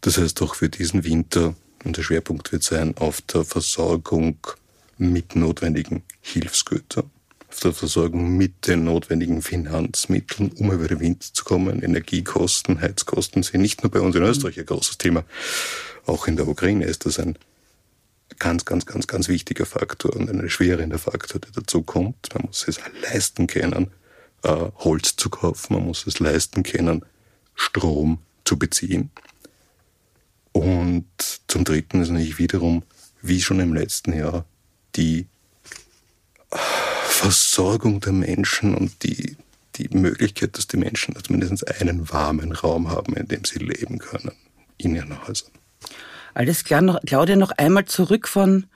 [0.00, 4.38] das heißt auch für diesen Winter, und der Schwerpunkt wird sein auf der Versorgung
[4.96, 7.10] mit notwendigen Hilfsgütern,
[7.50, 11.82] auf der Versorgung mit den notwendigen Finanzmitteln, um über den Winter zu kommen.
[11.82, 15.24] Energiekosten, Heizkosten sind nicht nur bei uns in Österreich ein großes Thema.
[16.06, 17.38] Auch in der Ukraine ist das ein
[18.38, 22.34] ganz, ganz, ganz, ganz wichtiger Faktor und ein erschwerender Faktor, der dazu kommt.
[22.34, 23.90] Man muss es leisten können,
[24.42, 27.04] äh, Holz zu kaufen, man muss es leisten können,
[27.54, 29.10] Strom zu beziehen.
[30.54, 31.06] Und
[31.48, 32.84] zum Dritten ist natürlich wiederum,
[33.22, 34.44] wie schon im letzten Jahr,
[34.94, 35.26] die
[36.48, 39.36] Versorgung der Menschen und die,
[39.74, 44.30] die Möglichkeit, dass die Menschen zumindest einen warmen Raum haben, in dem sie leben können,
[44.78, 45.50] in ihren Häusern.
[46.34, 48.66] Alles klar, noch, Claudia, noch einmal zurück von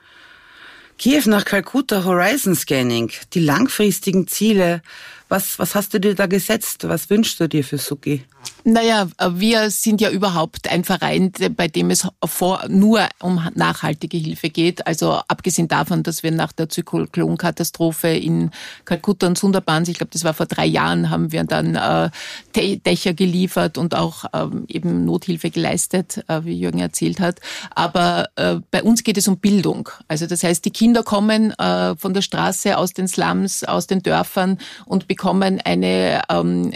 [0.97, 4.81] Kiew nach Kalkutta Horizon Scanning, die langfristigen Ziele.
[5.29, 6.87] Was, was hast du dir da gesetzt?
[6.87, 8.25] Was wünschst du dir für Suki?
[8.63, 14.49] Naja, wir sind ja überhaupt ein Verein, bei dem es vor, nur um nachhaltige Hilfe
[14.49, 14.85] geht.
[14.85, 18.51] Also abgesehen davon, dass wir nach der Zyklonkatastrophe in
[18.85, 22.09] Kalkutta und Sundarbans, ich glaube, das war vor drei Jahren, haben wir dann äh,
[22.77, 27.39] Dächer geliefert und auch ähm, eben Nothilfe geleistet, äh, wie Jürgen erzählt hat.
[27.75, 29.89] Aber äh, bei uns geht es um Bildung.
[30.07, 34.01] Also das heißt, die Kinder kommen äh, von der Straße, aus den Slums, aus den
[34.03, 36.71] Dörfern und bekommen bekommen eine ähm,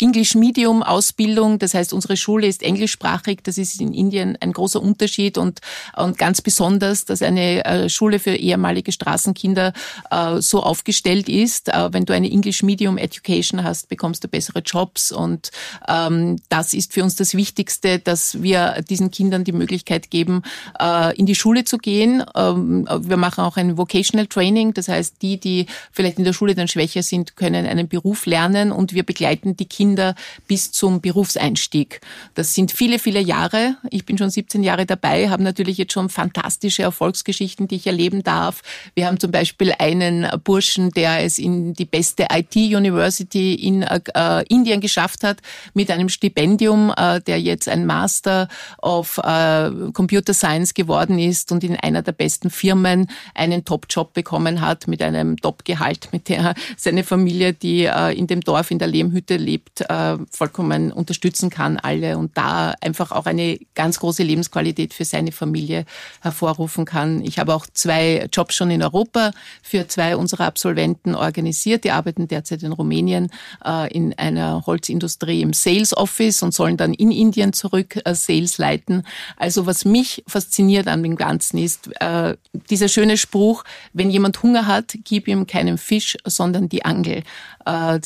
[0.00, 1.58] English Medium Ausbildung.
[1.58, 3.38] Das heißt, unsere Schule ist englischsprachig.
[3.42, 5.60] Das ist in Indien ein großer Unterschied und,
[5.96, 9.72] und ganz besonders, dass eine äh, Schule für ehemalige Straßenkinder
[10.10, 11.70] äh, so aufgestellt ist.
[11.70, 15.50] Äh, wenn du eine English Medium Education hast, bekommst du bessere Jobs und
[15.88, 20.42] ähm, das ist für uns das Wichtigste, dass wir diesen Kindern die Möglichkeit geben,
[20.78, 22.22] äh, in die Schule zu gehen.
[22.36, 24.74] Ähm, wir machen auch ein Vocational Training.
[24.74, 28.72] Das heißt, die, die vielleicht in der Schule dann schwächer sind, können einen Beruf lernen
[28.72, 30.14] und wir begleiten die Kinder
[30.46, 32.00] bis zum Berufseinstieg.
[32.34, 33.76] Das sind viele, viele Jahre.
[33.90, 38.22] Ich bin schon 17 Jahre dabei, habe natürlich jetzt schon fantastische Erfolgsgeschichten, die ich erleben
[38.22, 38.62] darf.
[38.94, 44.80] Wir haben zum Beispiel einen Burschen, der es in die beste IT-University in äh, Indien
[44.80, 45.38] geschafft hat,
[45.74, 48.48] mit einem Stipendium, äh, der jetzt ein Master
[48.82, 54.60] of äh, Computer Science geworden ist und in einer der besten Firmen einen Top-Job bekommen
[54.60, 58.88] hat mit einem Top-Gehalt, mit der seine Familie, die äh, in dem Dorf in der
[58.88, 64.94] Lehmhütte lebt, äh, vollkommen unterstützen kann, alle und da einfach auch eine ganz große Lebensqualität
[64.94, 65.84] für seine Familie
[66.20, 67.22] hervorrufen kann.
[67.24, 71.84] Ich habe auch zwei Jobs schon in Europa für zwei unserer Absolventen organisiert.
[71.84, 73.30] Die arbeiten derzeit in Rumänien
[73.64, 78.58] äh, in einer Holzindustrie im Sales Office und sollen dann in Indien zurück äh, Sales
[78.58, 79.04] leiten.
[79.36, 82.36] Also was mich fasziniert an dem Ganzen ist äh,
[82.70, 87.22] dieser schöne Spruch, wenn jemand Hunger hat, gib ihm keinen Fisch, sondern die Angel.
[87.66, 87.98] uh,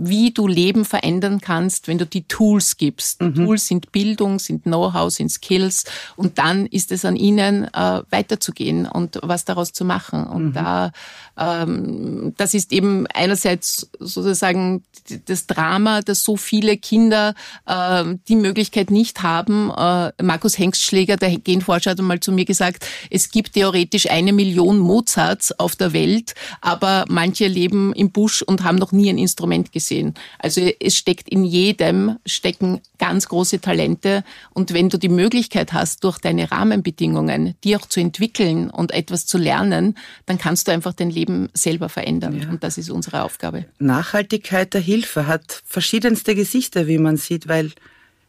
[0.00, 3.20] wie du Leben verändern kannst, wenn du die Tools gibst.
[3.20, 3.34] Mhm.
[3.34, 5.84] Tools sind Bildung, sind Know-how, sind Skills
[6.14, 10.24] und dann ist es an ihnen äh, weiterzugehen und was daraus zu machen.
[10.24, 10.52] Und mhm.
[10.52, 10.92] da,
[11.36, 14.84] ähm, das ist eben einerseits sozusagen
[15.24, 17.34] das Drama, dass so viele Kinder
[17.66, 19.70] äh, die Möglichkeit nicht haben.
[19.76, 24.78] Äh, Markus Hengstschläger, der Genforscher, hat einmal zu mir gesagt, es gibt theoretisch eine Million
[24.78, 29.72] Mozarts auf der Welt, aber manche leben im Busch und haben noch nie ein Instrument
[29.72, 30.14] gesehen gesehen.
[30.38, 34.24] Also es steckt in jedem, stecken ganz große Talente.
[34.52, 39.26] Und wenn du die Möglichkeit hast, durch deine Rahmenbedingungen, die auch zu entwickeln und etwas
[39.26, 39.96] zu lernen,
[40.26, 42.40] dann kannst du einfach dein Leben selber verändern.
[42.40, 42.48] Ja.
[42.48, 43.64] Und das ist unsere Aufgabe.
[43.78, 47.72] Nachhaltigkeit der Hilfe hat verschiedenste Gesichter, wie man sieht, weil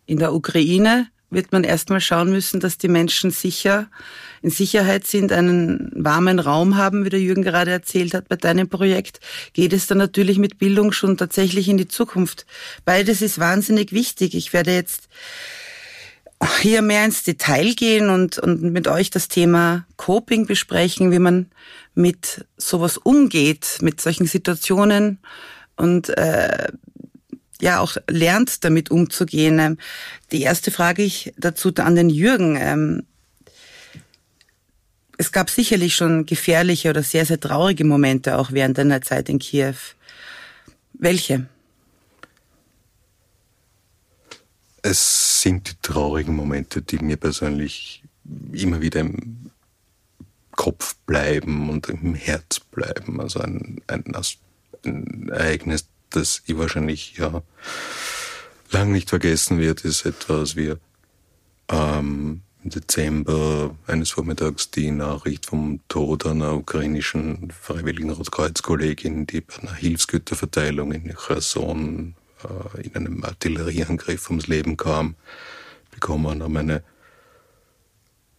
[0.06, 3.88] in der Ukraine wird man erstmal schauen müssen, dass die Menschen sicher
[4.42, 8.30] in Sicherheit sind, einen warmen Raum haben, wie der Jürgen gerade erzählt hat.
[8.30, 9.20] Bei deinem Projekt
[9.54, 12.46] geht es dann natürlich mit Bildung schon tatsächlich in die Zukunft.
[12.86, 14.36] Beides ist wahnsinnig wichtig.
[14.36, 15.10] Ich werde jetzt
[16.62, 21.48] hier mehr ins Detail gehen und, und mit euch das Thema Coping besprechen, wie man
[21.96, 25.20] mit sowas umgeht, mit solchen Situationen
[25.76, 26.70] und äh,
[27.62, 29.60] ja auch lernt, damit umzugehen.
[29.60, 29.78] Ähm,
[30.32, 32.56] die erste Frage ich dazu an den Jürgen.
[32.56, 33.04] Ähm,
[35.17, 39.39] es gab sicherlich schon gefährliche oder sehr, sehr traurige Momente auch während deiner Zeit in
[39.39, 39.76] Kiew.
[40.93, 41.48] Welche?
[44.82, 48.02] Es sind die traurigen Momente, die mir persönlich
[48.54, 49.52] immer wieder im
[50.52, 53.19] Kopf bleiben und im Herz bleiben.
[53.19, 54.15] Also ein, ein,
[54.86, 57.41] ein Ereignis, das ich wahrscheinlich ja
[58.72, 60.74] lang nicht vergessen wird, ist etwas wie
[61.69, 69.58] ähm, im Dezember eines Vormittags die Nachricht vom Tod einer ukrainischen freiwilligen Rotkreuz-Kollegin, die bei
[69.62, 75.15] einer Hilfsgüterverteilung in Cherson äh, in einem Artillerieangriff ums Leben kam,
[75.91, 76.84] bekommen haben eine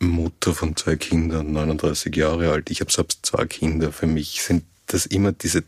[0.01, 2.71] Mutter von zwei Kindern, 39 Jahre alt.
[2.71, 3.93] Ich habe selbst zwei Kinder.
[3.93, 5.63] Für mich sind das immer diese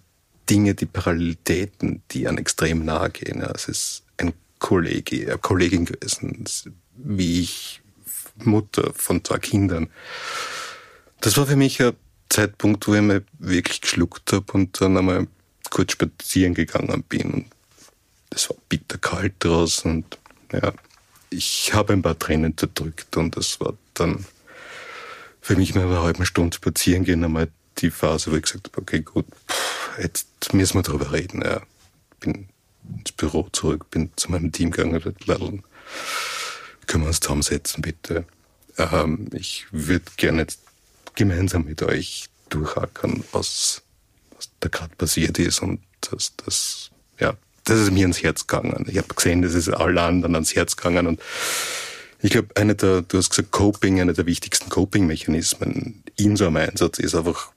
[0.53, 3.41] Dinge, die Parallelitäten, die an extrem nahe gehen.
[3.41, 6.45] Ja, es ist ein Kollege, eine Kollegin gewesen,
[6.97, 7.81] wie ich,
[8.37, 9.89] Mutter von zwei Kindern.
[11.21, 11.95] Das war für mich ein
[12.29, 15.27] Zeitpunkt, wo ich mir wirklich geschluckt habe und dann einmal
[15.71, 17.47] kurz spazieren gegangen bin.
[18.29, 20.19] Es war bitterkalt draußen und
[20.53, 20.75] ja,
[21.31, 24.27] ich habe ein paar Tränen zerdrückt und das war dann
[25.41, 28.83] für mich mal eine halbe Stunde spazieren gehen einmal die Phase, wo ich gesagt habe,
[28.83, 29.27] okay, gut,
[30.01, 31.43] jetzt müssen wir drüber reden.
[31.43, 31.63] Ja.
[32.21, 32.49] Bin
[32.99, 35.01] ins Büro zurück, bin zu meinem Team gegangen,
[36.87, 38.25] können wir uns zusammensetzen, bitte.
[38.79, 40.47] Ähm, ich würde gerne
[41.15, 43.83] gemeinsam mit euch durchackern, was,
[44.37, 48.85] was da gerade passiert ist und das, das, ja, das ist mir ans Herz gegangen.
[48.89, 51.21] Ich habe gesehen, das ist allen anderen ans Herz gegangen und
[52.21, 56.57] ich glaube, eine der, du hast gesagt, Coping, einer der wichtigsten Coping-Mechanismen in so einem
[56.57, 57.53] Einsatz ist einfach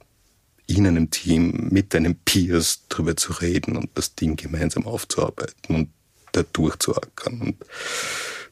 [0.67, 5.89] in einem Team mit deinen Peers darüber zu reden und das Ding gemeinsam aufzuarbeiten und
[6.31, 7.55] da durchzuackern und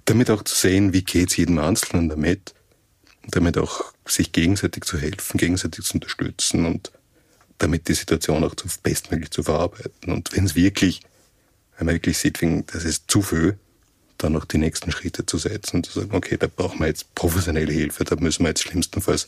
[0.06, 2.54] damit auch zu sehen, wie geht's jedem Einzelnen damit,
[3.24, 6.92] und damit auch sich gegenseitig zu helfen, gegenseitig zu unterstützen und
[7.58, 10.12] damit die Situation auch bestmöglich zu verarbeiten.
[10.12, 11.02] Und wenn es wirklich,
[11.78, 13.58] wenn man wirklich sieht, das ist zu viel,
[14.24, 17.14] dann noch die nächsten Schritte zu setzen und zu sagen, okay, da brauchen wir jetzt
[17.16, 19.28] professionelle Hilfe, da müssen wir jetzt schlimmstenfalls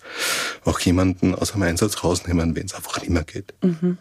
[0.64, 3.54] auch jemanden aus dem Einsatz rausnehmen, wenn es einfach nicht mehr geht.
[3.62, 3.98] Mhm.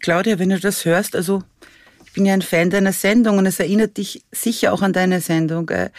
[0.00, 1.42] Claudia, wenn du das hörst, also
[2.04, 5.20] ich bin ja ein Fan deiner Sendung und es erinnert dich sicher auch an deine
[5.20, 5.66] Sendung.
[5.66, 5.90] Da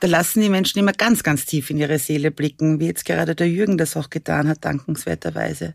[0.00, 3.48] lassen die Menschen immer ganz, ganz tief in ihre Seele blicken, wie jetzt gerade der
[3.48, 5.74] Jürgen das auch getan hat, dankenswerterweise.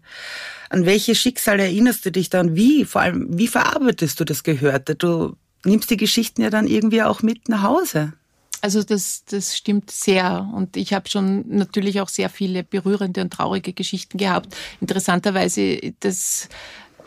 [0.70, 4.44] An welche Schicksale erinnerst du dich da und wie, vor allem, wie verarbeitest du das
[4.44, 4.96] Gehörte?
[4.96, 8.14] Du nimmst die Geschichten ja dann irgendwie auch mit nach Hause.
[8.62, 10.50] Also das, das stimmt sehr.
[10.54, 14.56] Und ich habe schon natürlich auch sehr viele berührende und traurige Geschichten gehabt.
[14.82, 16.50] Interessanterweise, das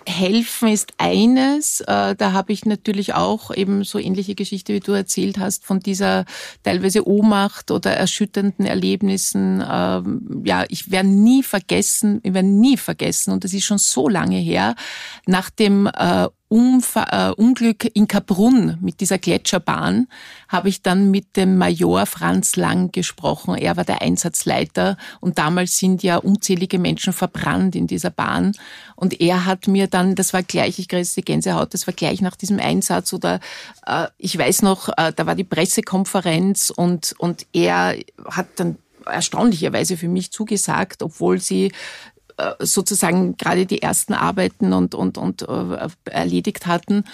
[0.06, 1.80] Helfen ist eines.
[1.82, 5.80] Äh, da habe ich natürlich auch eben so ähnliche Geschichte, wie du erzählt hast, von
[5.80, 6.24] dieser
[6.62, 9.62] teilweise Ohnmacht oder erschütternden Erlebnissen.
[9.68, 14.08] Ähm, ja, ich werde nie vergessen, ich werde nie vergessen, und das ist schon so
[14.08, 14.74] lange her,
[15.26, 20.06] nach dem äh, Umfa äh, Unglück in Kaprun mit dieser Gletscherbahn
[20.48, 23.54] habe ich dann mit dem Major Franz Lang gesprochen.
[23.54, 28.52] Er war der Einsatzleiter und damals sind ja unzählige Menschen verbrannt in dieser Bahn.
[28.96, 32.20] Und er hat mir dann, das war gleich, ich kriege die Gänsehaut, das war gleich
[32.20, 33.40] nach diesem Einsatz oder
[33.86, 39.96] äh, ich weiß noch, äh, da war die Pressekonferenz und, und er hat dann erstaunlicherweise
[39.96, 41.72] für mich zugesagt, obwohl sie
[42.58, 47.04] sozusagen gerade die ersten Arbeiten und, und, und äh, erledigt hatten.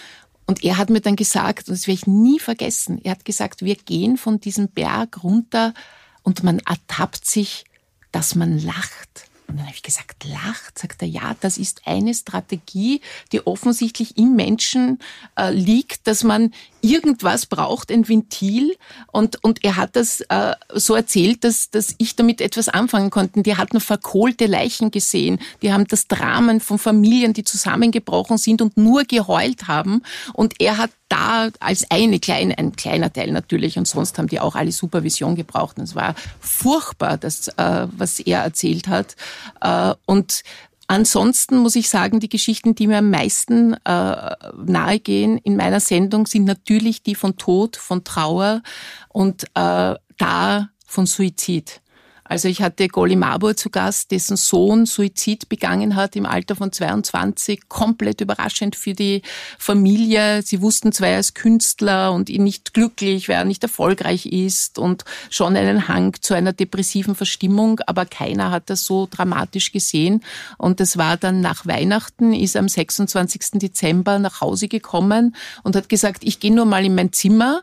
[0.46, 3.62] Und er hat mir dann gesagt, und das werde ich nie vergessen, er hat gesagt,
[3.62, 5.74] wir gehen von diesem Berg runter
[6.22, 7.64] und man ertappt sich,
[8.12, 9.28] dass man lacht.
[9.46, 10.78] Und dann habe ich gesagt, lacht?
[10.78, 13.00] Sagt er, ja, das ist eine Strategie,
[13.32, 14.98] die offensichtlich im Menschen
[15.38, 18.76] äh, liegt, dass man irgendwas braucht, ein Ventil.
[19.12, 23.42] Und, und er hat das äh, so erzählt, dass, dass ich damit etwas anfangen konnte.
[23.42, 25.38] Die hatten verkohlte Leichen gesehen.
[25.62, 30.02] Die haben das Dramen von Familien, die zusammengebrochen sind und nur geheult haben.
[30.32, 34.40] Und er hat da als eine kleine, ein kleiner Teil natürlich, und sonst haben die
[34.40, 35.78] auch alle Supervision gebraucht.
[35.78, 39.16] Und es war furchtbar, das, äh, was er erzählt hat.
[39.60, 40.42] Äh, und
[40.88, 46.26] Ansonsten muss ich sagen, die Geschichten, die mir am meisten äh, nahegehen in meiner Sendung,
[46.26, 48.62] sind natürlich die von Tod, von Trauer
[49.10, 51.82] und äh, da von Suizid.
[52.28, 56.70] Also ich hatte Goli Mabur zu Gast, dessen Sohn Suizid begangen hat im Alter von
[56.70, 57.68] 22.
[57.68, 59.22] Komplett überraschend für die
[59.58, 60.42] Familie.
[60.42, 64.78] Sie wussten zwar, er ist Künstler und ihn nicht glücklich, weil er nicht erfolgreich ist
[64.78, 70.22] und schon einen Hang zu einer depressiven Verstimmung, aber keiner hat das so dramatisch gesehen.
[70.58, 73.52] Und das war dann nach Weihnachten, ist am 26.
[73.54, 77.62] Dezember nach Hause gekommen und hat gesagt, ich gehe nur mal in mein Zimmer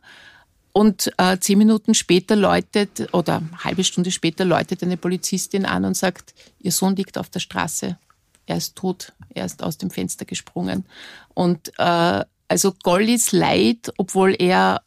[0.78, 5.96] und äh, zehn Minuten später läutet, oder halbe Stunde später läutet eine Polizistin an und
[5.96, 7.98] sagt, ihr Sohn liegt auf der Straße.
[8.46, 9.14] Er ist tot.
[9.34, 10.84] Er ist aus dem Fenster gesprungen.
[11.34, 14.82] Und äh, also Gollis Leid, obwohl er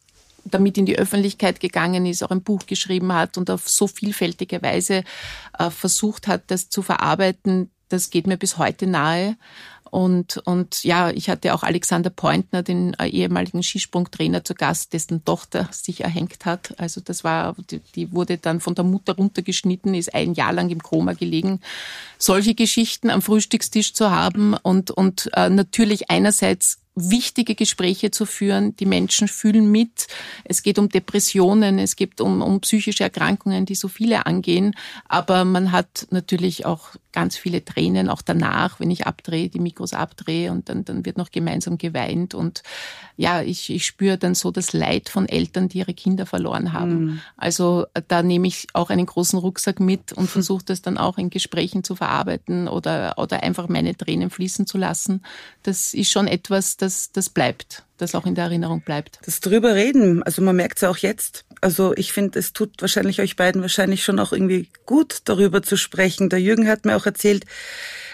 [0.45, 4.61] damit in die Öffentlichkeit gegangen ist, auch ein Buch geschrieben hat und auf so vielfältige
[4.61, 5.05] Weise
[5.59, 9.39] äh, versucht hat, das zu verarbeiten, das geht mir bis heute nahe.
[9.91, 15.25] Und, und ja, ich hatte auch Alexander Pointner, den äh, ehemaligen Skisprungtrainer, zu Gast, dessen
[15.25, 16.75] Tochter sich erhängt hat.
[16.79, 20.71] Also das war, die, die wurde dann von der Mutter runtergeschnitten, ist ein Jahr lang
[20.71, 21.61] im Koma gelegen.
[22.19, 28.77] Solche Geschichten am Frühstückstisch zu haben und, und äh, natürlich einerseits wichtige Gespräche zu führen.
[28.77, 30.07] Die Menschen fühlen mit.
[30.45, 34.75] Es geht um Depressionen, es geht um, um psychische Erkrankungen, die so viele angehen.
[35.09, 39.93] Aber man hat natürlich auch ganz viele Tränen, auch danach, wenn ich abdrehe, die Mikros
[39.93, 42.35] abdrehe und dann, dann wird noch gemeinsam geweint.
[42.35, 42.63] Und
[43.17, 47.05] ja, ich, ich spüre dann so das Leid von Eltern, die ihre Kinder verloren haben.
[47.05, 47.21] Mhm.
[47.37, 51.29] Also da nehme ich auch einen großen Rucksack mit und versuche das dann auch in
[51.29, 55.23] Gesprächen zu verarbeiten oder, oder einfach meine Tränen fließen zu lassen.
[55.65, 59.19] Das ist schon etwas, das das, das bleibt, das auch in der Erinnerung bleibt.
[59.23, 61.45] Das drüber reden, also man merkt es ja auch jetzt.
[61.61, 65.77] Also ich finde, es tut wahrscheinlich euch beiden wahrscheinlich schon auch irgendwie gut, darüber zu
[65.77, 66.31] sprechen.
[66.31, 67.45] Der Jürgen hat mir auch erzählt,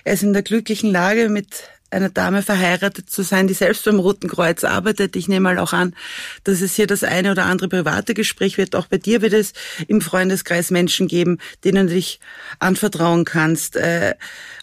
[0.02, 4.00] er ist in der glücklichen Lage, mit einer Dame verheiratet zu sein, die selbst beim
[4.00, 5.14] Roten Kreuz arbeitet.
[5.14, 5.94] Ich nehme mal auch an,
[6.42, 8.74] dass es hier das eine oder andere private Gespräch wird.
[8.74, 9.52] Auch bei dir wird es
[9.86, 12.18] im Freundeskreis Menschen geben, denen du dich
[12.58, 13.76] anvertrauen kannst.
[13.76, 14.16] Äh,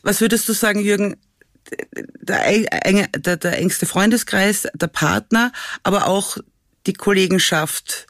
[0.04, 1.15] was würdest du sagen, Jürgen?
[2.21, 5.52] Der, der, der engste Freundeskreis, der Partner,
[5.84, 6.38] aber auch
[6.88, 8.08] die Kollegenschaft.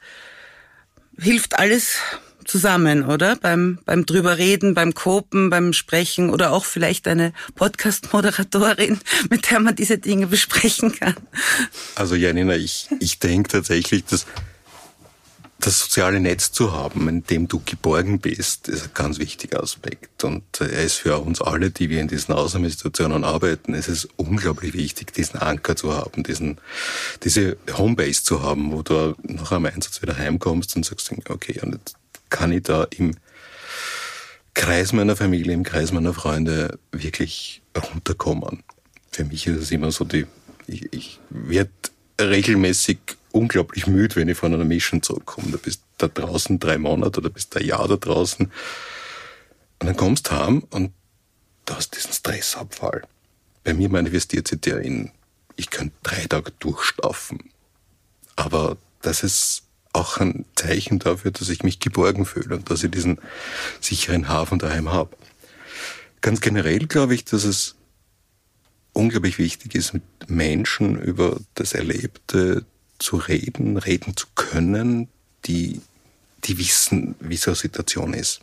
[1.18, 1.98] Hilft alles
[2.44, 3.36] zusammen, oder?
[3.36, 9.60] Beim, beim drüber reden, beim Kopen, beim Sprechen oder auch vielleicht eine Podcast-Moderatorin, mit der
[9.60, 11.14] man diese Dinge besprechen kann.
[11.94, 14.26] Also Janina, ich, ich denke tatsächlich, dass
[15.62, 20.24] das soziale Netz zu haben, in dem du geborgen bist, ist ein ganz wichtiger Aspekt.
[20.24, 24.08] Und äh, er ist für uns alle, die wir in diesen Ausnahmesituationen arbeiten, es ist
[24.16, 26.60] unglaublich wichtig, diesen Anker zu haben, diesen,
[27.22, 31.74] diese Homebase zu haben, wo du nach einem Einsatz wieder heimkommst und sagst, okay, und
[31.74, 31.94] jetzt
[32.28, 33.14] kann ich da im
[34.54, 38.64] Kreis meiner Familie, im Kreis meiner Freunde wirklich runterkommen.
[39.12, 40.26] Für mich ist es immer so, die,
[40.66, 41.70] ich, ich werde
[42.20, 42.98] regelmäßig
[43.32, 45.50] unglaublich müde, wenn ich von einer Mission zurückkomme.
[45.50, 48.46] Du bist da draußen drei Monate oder bist ein Jahr da draußen.
[48.46, 50.92] Und dann kommst du heim und
[51.64, 53.02] du hast diesen Stressabfall.
[53.64, 55.10] Bei mir manifestiert sich der in,
[55.56, 57.50] ich könnte drei Tage durchstaufen.
[58.36, 62.90] Aber das ist auch ein Zeichen dafür, dass ich mich geborgen fühle und dass ich
[62.90, 63.20] diesen
[63.80, 65.16] sicheren Hafen daheim habe.
[66.20, 67.76] Ganz generell glaube ich, dass es
[68.92, 72.64] unglaublich wichtig ist, mit Menschen über das Erlebte
[73.02, 75.08] zu reden, reden zu können,
[75.44, 75.80] die,
[76.44, 78.40] die wissen, wie so eine Situation ist.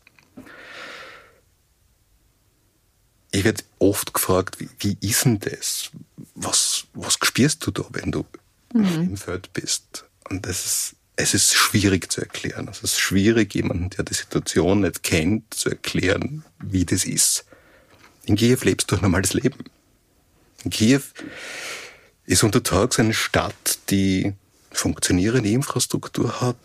[3.32, 5.92] Ich werde oft gefragt, wie, wie ist denn das?
[6.36, 8.26] Was, was spürst du da, wenn du
[8.74, 9.02] mhm.
[9.02, 10.06] im Feld bist?
[10.30, 12.68] Und das ist, es ist schwierig zu erklären.
[12.70, 17.46] Es ist schwierig, jemanden, der die Situation nicht kennt, zu erklären, wie das ist.
[18.26, 19.64] In Kiew lebst du ein normales Leben.
[20.64, 21.02] In Kiew
[22.26, 24.34] ist untertags eine Stadt, die
[24.72, 26.58] funktionierende Infrastruktur hat,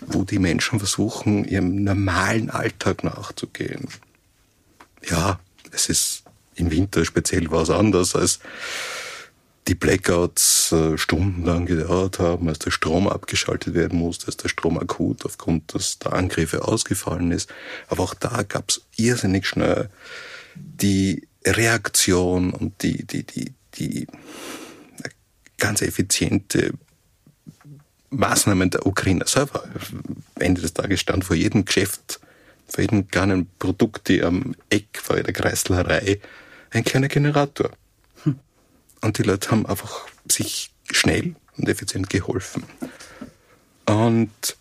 [0.00, 3.88] wo die Menschen versuchen, ihrem normalen Alltag nachzugehen.
[5.08, 5.40] Ja,
[5.72, 6.22] es ist
[6.54, 8.40] im Winter speziell was anders, als
[9.68, 14.78] die Blackouts äh, stundenlang gedauert haben, als der Strom abgeschaltet werden musste, als der Strom
[14.78, 17.50] akut aufgrund des, der Angriffe ausgefallen ist.
[17.88, 19.90] Aber auch da gab es irrsinnig schnell
[20.54, 24.06] die Reaktion und die, die, die, die
[25.58, 26.72] ganz effiziente
[28.10, 29.64] Maßnahmen der Ukraine selber.
[30.38, 32.20] Ende des Tages stand vor jedem Geschäft,
[32.68, 36.20] vor jedem kleinen Produkt, die am Eck vor der Kreislerei,
[36.70, 37.70] ein kleiner Generator.
[38.24, 38.38] Hm.
[39.00, 42.64] Und die Leute haben einfach sich schnell und effizient geholfen.
[43.86, 44.56] Und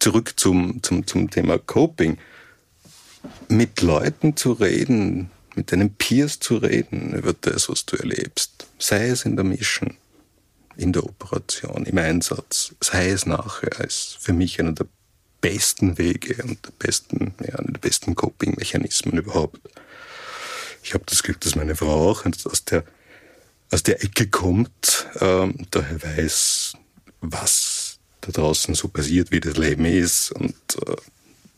[0.00, 2.18] zurück zum, zum, zum Thema Coping.
[3.48, 9.08] Mit Leuten zu reden, mit deinen Peers zu reden über das, was du erlebst, sei
[9.08, 9.96] es in der Mission,
[10.80, 14.86] in der Operation, im Einsatz, sei es nachher, ist für mich einer der
[15.42, 19.60] besten Wege und der besten, ja, besten Coping-Mechanismen überhaupt.
[20.82, 22.84] Ich habe das Glück, dass meine Frau auch aus der,
[23.70, 26.72] aus der Ecke kommt, ähm, daher weiß,
[27.20, 30.54] was da draußen so passiert, wie das Leben ist und
[30.86, 30.96] äh,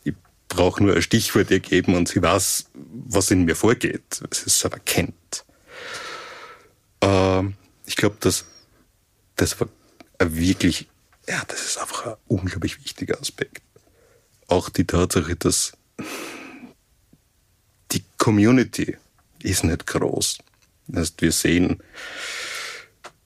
[0.03, 0.13] ich
[0.49, 2.65] brauche nur ein Stichwort ihr geben und sie weiß,
[3.07, 5.45] was in mir vorgeht, was es aber kennt.
[7.01, 7.43] Äh,
[7.85, 8.45] ich glaube, dass
[9.35, 9.67] das war
[10.19, 10.87] wirklich,
[11.27, 13.61] ja, das ist einfach ein unglaublich wichtiger Aspekt.
[14.47, 15.73] Auch die Tatsache, dass
[17.91, 18.97] die Community
[19.41, 20.39] ist nicht groß.
[20.87, 21.81] Das heißt, wir sehen,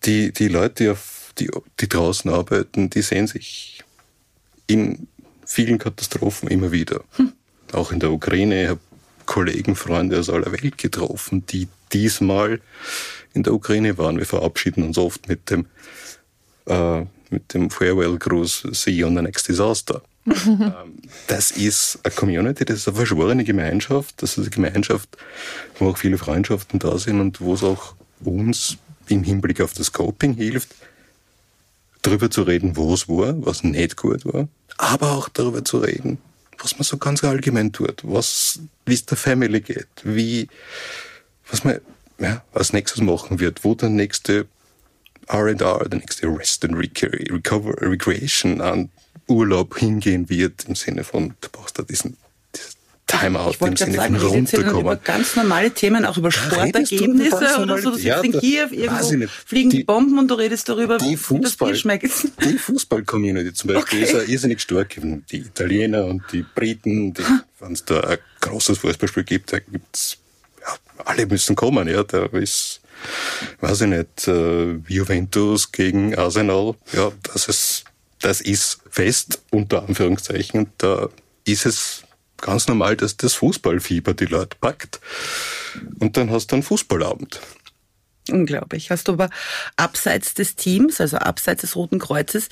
[0.05, 1.49] die, die Leute, die, auf, die,
[1.79, 3.83] die draußen arbeiten, die sehen sich
[4.67, 5.07] in
[5.45, 7.03] vielen Katastrophen immer wieder.
[7.15, 7.33] Hm.
[7.71, 8.63] Auch in der Ukraine.
[8.63, 8.79] Ich habe
[9.25, 12.61] Kollegen, Freunde aus aller Welt getroffen, die diesmal
[13.37, 14.17] in der Ukraine waren.
[14.17, 15.67] Wir verabschieden uns oft mit dem,
[16.65, 20.01] äh, mit dem Farewell-Gruß, see you on the next disaster.
[20.45, 25.15] Ähm, das ist eine Community, das ist eine verschworene Gemeinschaft, das ist eine Gemeinschaft,
[25.79, 28.77] wo auch viele Freundschaften da sind und wo es auch uns
[29.07, 30.69] im Hinblick auf das Coping hilft,
[32.01, 36.17] darüber zu reden, wo es war, was nicht gut war, aber auch darüber zu reden,
[36.59, 40.49] was man so ganz allgemein tut, was, wie es der Family geht, wie,
[41.49, 41.79] was man
[42.19, 44.47] ja, als nächstes machen wird, wo der nächste
[45.27, 45.55] R&R,
[45.89, 48.89] der nächste Rest and Recover, Recreation an
[49.27, 52.17] Urlaub hingehen wird, im Sinne von, du brauchst da diesen,
[53.07, 54.81] Timeout ich im Sinne sagen, von runterkommen.
[54.81, 57.91] Über ganz normale Themen, auch über Sportergebnisse oder so.
[57.91, 61.39] Du ja, sitzt in Kiew, irgendwo fliegen die Bomben und du redest darüber, die Fußball,
[61.39, 62.11] wie das Bier schmeckt.
[62.43, 64.03] Die Fußball-Community zum Beispiel okay.
[64.03, 64.97] ist ja irrsinnig stark.
[65.31, 67.13] Die Italiener und die Briten,
[67.59, 70.17] wenn es da ein großes Fußballspiel gibt, da gibt's
[71.05, 72.81] alle müssen kommen, ja, da ist,
[73.61, 77.83] weiß ich nicht, äh, Juventus gegen Arsenal, ja, das ist,
[78.19, 81.09] das ist fest, unter Anführungszeichen, da
[81.45, 82.03] ist es
[82.37, 84.99] ganz normal, dass das Fußballfieber die Leute packt.
[85.99, 87.39] Und dann hast du einen Fußballabend.
[88.29, 88.91] Unglaublich.
[88.91, 89.29] Hast du aber
[89.75, 92.49] abseits des Teams, also abseits des Roten Kreuzes,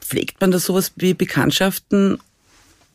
[0.00, 2.18] pflegt man da sowas wie Bekanntschaften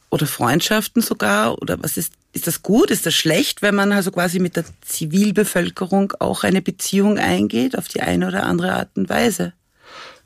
[0.10, 1.62] oder Freundschaften sogar?
[1.62, 2.90] Oder was ist, ist das gut?
[2.90, 7.88] Ist das schlecht, wenn man also quasi mit der Zivilbevölkerung auch eine Beziehung eingeht auf
[7.88, 9.54] die eine oder andere Art und Weise?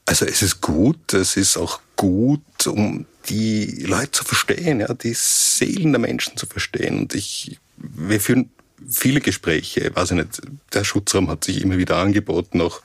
[0.05, 5.13] Also es ist gut, es ist auch gut, um die Leute zu verstehen, ja, die
[5.13, 6.99] Seelen der Menschen zu verstehen.
[6.99, 8.49] Und ich, wir führen
[8.89, 10.41] viele Gespräche, weiß ich nicht,
[10.73, 12.81] der Schutzraum hat sich immer wieder angeboten, auch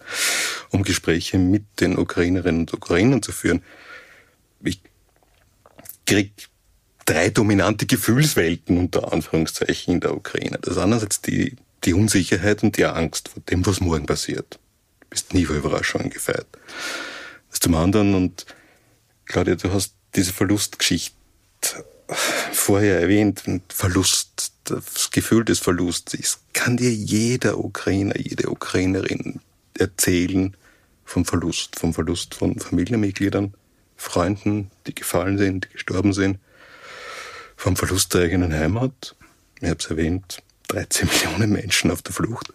[0.70, 3.62] um Gespräche mit den Ukrainerinnen und Ukrainern zu führen.
[4.64, 4.80] Ich
[6.06, 6.48] krieg
[7.12, 10.58] drei dominante Gefühlswelten unter Anführungszeichen in der Ukraine.
[10.62, 14.58] Das ist einerseits die, die Unsicherheit und die Angst vor dem, was morgen passiert.
[15.00, 16.46] Du bist nie vor Überraschungen gefeit.
[17.50, 18.46] Das zum anderen, und
[19.26, 21.14] Claudia, du hast diese Verlustgeschichte
[22.52, 26.14] vorher erwähnt, Verlust, das Gefühl des Verlusts.
[26.14, 29.40] Es kann dir jeder Ukrainer, jede Ukrainerin
[29.78, 30.56] erzählen
[31.04, 33.52] vom Verlust, vom Verlust von Familienmitgliedern,
[33.96, 36.38] Freunden, die gefallen sind, die gestorben sind,
[37.62, 39.14] vom Verlust der eigenen Heimat.
[39.60, 42.52] Ich habe es erwähnt, 13 Millionen Menschen auf der Flucht.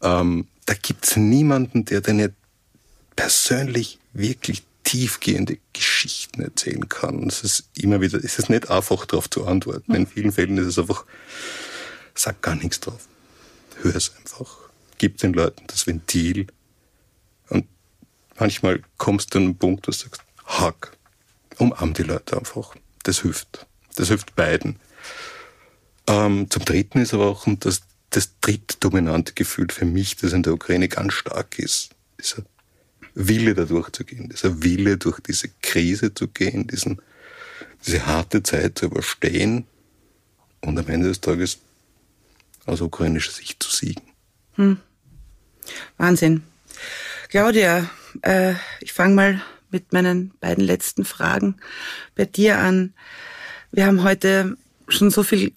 [0.00, 2.34] Ähm, da gibt es niemanden, der dir nicht
[3.16, 7.26] persönlich wirklich tiefgehende Geschichten erzählen kann.
[7.26, 9.92] Es ist immer wieder, es ist nicht einfach darauf zu antworten.
[9.92, 11.04] In vielen Fällen ist es einfach,
[12.14, 13.08] sag gar nichts drauf.
[13.82, 14.70] Hör es einfach.
[14.98, 16.46] Gib den Leuten das Ventil.
[17.48, 17.66] Und
[18.38, 20.96] manchmal kommst du an einen Punkt, wo du sagst, hack.
[21.58, 22.76] Umarm die Leute einfach.
[23.02, 23.66] Das hilft.
[23.94, 24.76] Das hilft beiden.
[26.06, 30.32] Ähm, zum Dritten ist aber auch, und das, das dritte dominante Gefühl für mich, das
[30.32, 31.90] in der Ukraine ganz stark ist,
[32.20, 32.42] dieser
[33.14, 37.00] Wille da durchzugehen, dieser Wille durch diese Krise zu gehen, diesen,
[37.84, 39.66] diese harte Zeit zu überstehen
[40.60, 41.58] und am Ende des Tages
[42.64, 44.02] aus ukrainischer Sicht zu siegen.
[44.54, 44.78] Hm.
[45.98, 46.42] Wahnsinn.
[47.28, 47.88] Claudia,
[48.22, 51.56] äh, ich fange mal mit meinen beiden letzten Fragen
[52.14, 52.94] bei dir an.
[53.74, 55.52] Wir haben heute schon so viel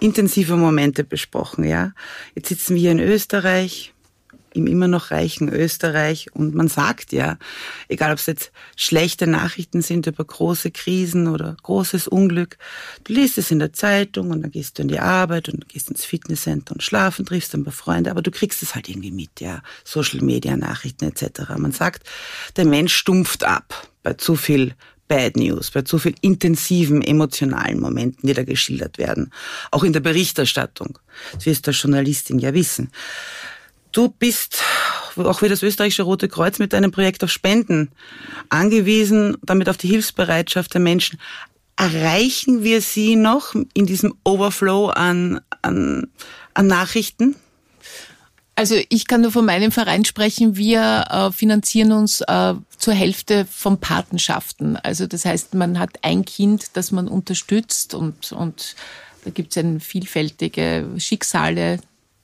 [0.00, 1.92] intensive Momente besprochen, ja.
[2.34, 3.92] Jetzt sitzen wir hier in Österreich,
[4.54, 7.36] im immer noch reichen Österreich und man sagt ja,
[7.88, 12.56] egal ob es jetzt schlechte Nachrichten sind über große Krisen oder großes Unglück,
[13.04, 15.90] du liest es in der Zeitung und dann gehst du in die Arbeit und gehst
[15.90, 19.40] ins Fitnesscenter und schlafen, triffst dann bei Freunden, aber du kriegst es halt irgendwie mit,
[19.40, 21.50] ja, Social Media Nachrichten etc.
[21.58, 22.08] Man sagt,
[22.56, 24.74] der Mensch stumpft ab bei zu viel
[25.08, 29.32] Bad News, bei zu viel intensiven emotionalen Momenten, die da geschildert werden.
[29.70, 30.98] Auch in der Berichterstattung.
[31.32, 32.90] Das wirst du als Journalistin ja wissen.
[33.92, 34.62] Du bist
[35.16, 37.90] auch wie das österreichische Rote Kreuz mit deinem Projekt auf Spenden
[38.50, 41.18] angewiesen, damit auf die Hilfsbereitschaft der Menschen.
[41.76, 46.08] Erreichen wir sie noch in diesem Overflow an, an,
[46.54, 47.36] an Nachrichten?
[48.58, 50.56] Also ich kann nur von meinem Verein sprechen.
[50.56, 54.74] Wir äh, finanzieren uns äh, zur Hälfte von Patenschaften.
[54.74, 58.74] Also das heißt, man hat ein Kind, das man unterstützt und, und
[59.24, 61.78] da gibt es vielfältige Schicksale,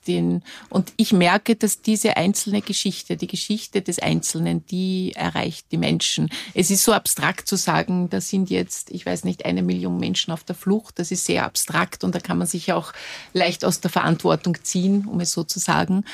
[0.07, 5.77] den, und ich merke, dass diese einzelne Geschichte, die Geschichte des Einzelnen, die erreicht die
[5.77, 6.29] Menschen.
[6.53, 10.31] Es ist so abstrakt zu sagen, da sind jetzt, ich weiß nicht, eine Million Menschen
[10.31, 10.99] auf der Flucht.
[10.99, 12.93] Das ist sehr abstrakt und da kann man sich auch
[13.33, 16.05] leicht aus der Verantwortung ziehen, um es so zu sagen.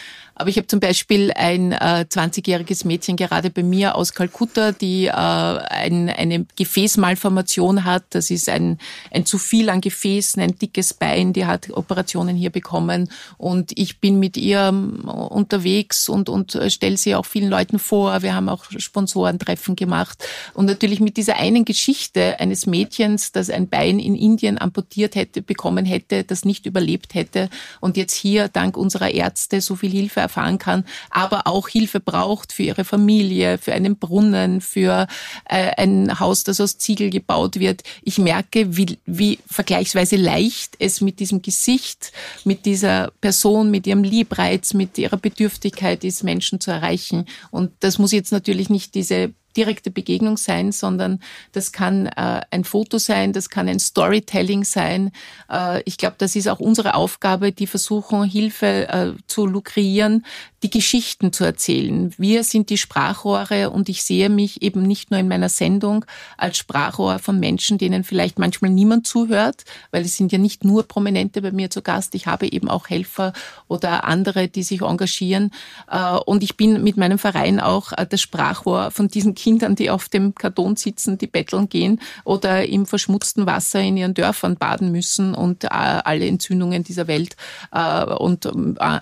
[0.41, 5.05] Aber ich habe zum Beispiel ein äh, 20-jähriges Mädchen gerade bei mir aus Kalkutta, die
[5.05, 8.05] äh, ein, eine Gefäßmalformation hat.
[8.09, 8.79] Das ist ein,
[9.11, 11.31] ein zu viel an Gefäßen, ein dickes Bein.
[11.31, 16.71] Die hat Operationen hier bekommen und ich bin mit ihr ähm, unterwegs und, und äh,
[16.71, 18.23] stelle sie auch vielen Leuten vor.
[18.23, 20.25] Wir haben auch Sponsorentreffen gemacht.
[20.55, 25.43] Und natürlich mit dieser einen Geschichte eines Mädchens, das ein Bein in Indien amputiert hätte,
[25.43, 27.47] bekommen hätte, das nicht überlebt hätte
[27.79, 32.53] und jetzt hier dank unserer Ärzte so viel Hilfe erfahren kann, aber auch Hilfe braucht
[32.53, 35.07] für ihre Familie, für einen Brunnen, für
[35.45, 37.83] äh, ein Haus, das aus Ziegel gebaut wird.
[38.01, 42.13] Ich merke, wie, wie vergleichsweise leicht es mit diesem Gesicht,
[42.45, 47.25] mit dieser Person, mit ihrem Liebreiz, mit ihrer Bedürftigkeit ist, Menschen zu erreichen.
[47.51, 51.19] Und das muss jetzt natürlich nicht diese direkte Begegnung sein, sondern
[51.51, 55.11] das kann äh, ein Foto sein, das kann ein Storytelling sein.
[55.49, 60.25] Äh, ich glaube, das ist auch unsere Aufgabe, die versuchen, Hilfe äh, zu lukrieren,
[60.63, 62.13] die Geschichten zu erzählen.
[62.17, 66.05] Wir sind die Sprachrohre und ich sehe mich eben nicht nur in meiner Sendung
[66.37, 70.83] als Sprachrohr von Menschen, denen vielleicht manchmal niemand zuhört, weil es sind ja nicht nur
[70.83, 72.13] Prominente bei mir zu Gast.
[72.13, 73.33] Ich habe eben auch Helfer
[73.67, 75.51] oder andere, die sich engagieren.
[75.89, 79.89] Äh, und ich bin mit meinem Verein auch äh, das Sprachrohr von diesen Kindern, die
[79.89, 84.91] auf dem Karton sitzen, die betteln gehen oder im verschmutzten Wasser in ihren Dörfern baden
[84.91, 87.35] müssen und äh, alle Entzündungen dieser Welt
[87.71, 88.47] und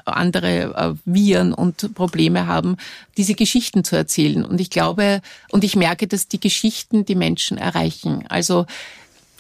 [0.06, 2.78] andere Viren und Probleme haben,
[3.18, 4.46] diese Geschichten zu erzählen.
[4.46, 5.22] Und ich glaube,
[5.52, 8.26] und ich merke, dass die Geschichten die Menschen erreichen.
[8.30, 8.66] Also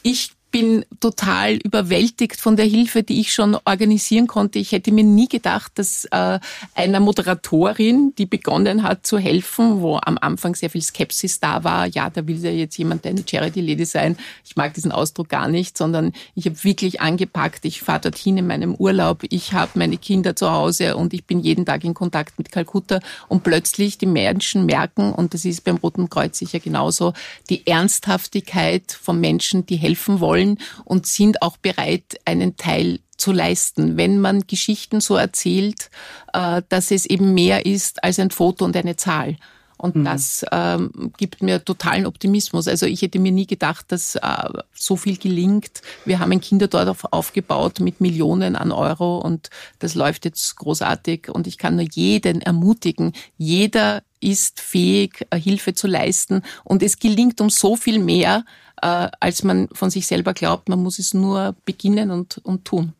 [0.03, 4.59] ich bin total überwältigt von der Hilfe, die ich schon organisieren konnte.
[4.59, 6.39] Ich hätte mir nie gedacht, dass äh,
[6.75, 11.85] einer Moderatorin, die begonnen hat zu helfen, wo am Anfang sehr viel Skepsis da war,
[11.85, 14.17] ja, da will ja jetzt jemand eine Charity Lady sein.
[14.43, 17.65] Ich mag diesen Ausdruck gar nicht, sondern ich habe wirklich angepackt.
[17.65, 19.23] Ich fahre dorthin in meinem Urlaub.
[19.29, 22.99] Ich habe meine Kinder zu Hause und ich bin jeden Tag in Kontakt mit Kalkutta
[23.27, 27.13] und plötzlich die Menschen merken, und das ist beim Roten Kreuz sicher genauso,
[27.49, 33.31] die Ernsthaftigkeit von Menschen, die helfen wollen wollen und sind auch bereit, einen Teil zu
[33.31, 35.89] leisten, wenn man Geschichten so erzählt,
[36.33, 39.35] äh, dass es eben mehr ist als ein Foto und eine Zahl.
[39.77, 40.05] Und mhm.
[40.05, 42.67] das ähm, gibt mir totalen Optimismus.
[42.67, 45.81] Also ich hätte mir nie gedacht, dass äh, so viel gelingt.
[46.03, 51.29] Wir haben ein Kinderdorf aufgebaut mit Millionen an Euro und das läuft jetzt großartig.
[51.29, 56.43] Und ich kann nur jeden ermutigen, jeder ist fähig, äh, Hilfe zu leisten.
[56.63, 58.45] Und es gelingt um so viel mehr,
[58.81, 60.69] äh, als man von sich selber glaubt.
[60.69, 62.93] Man muss es nur beginnen und, und tun.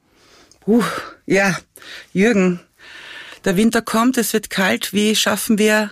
[0.67, 0.83] Uh,
[1.25, 1.57] ja,
[2.13, 2.59] Jürgen,
[3.45, 4.93] der Winter kommt, es wird kalt.
[4.93, 5.91] Wie schaffen wir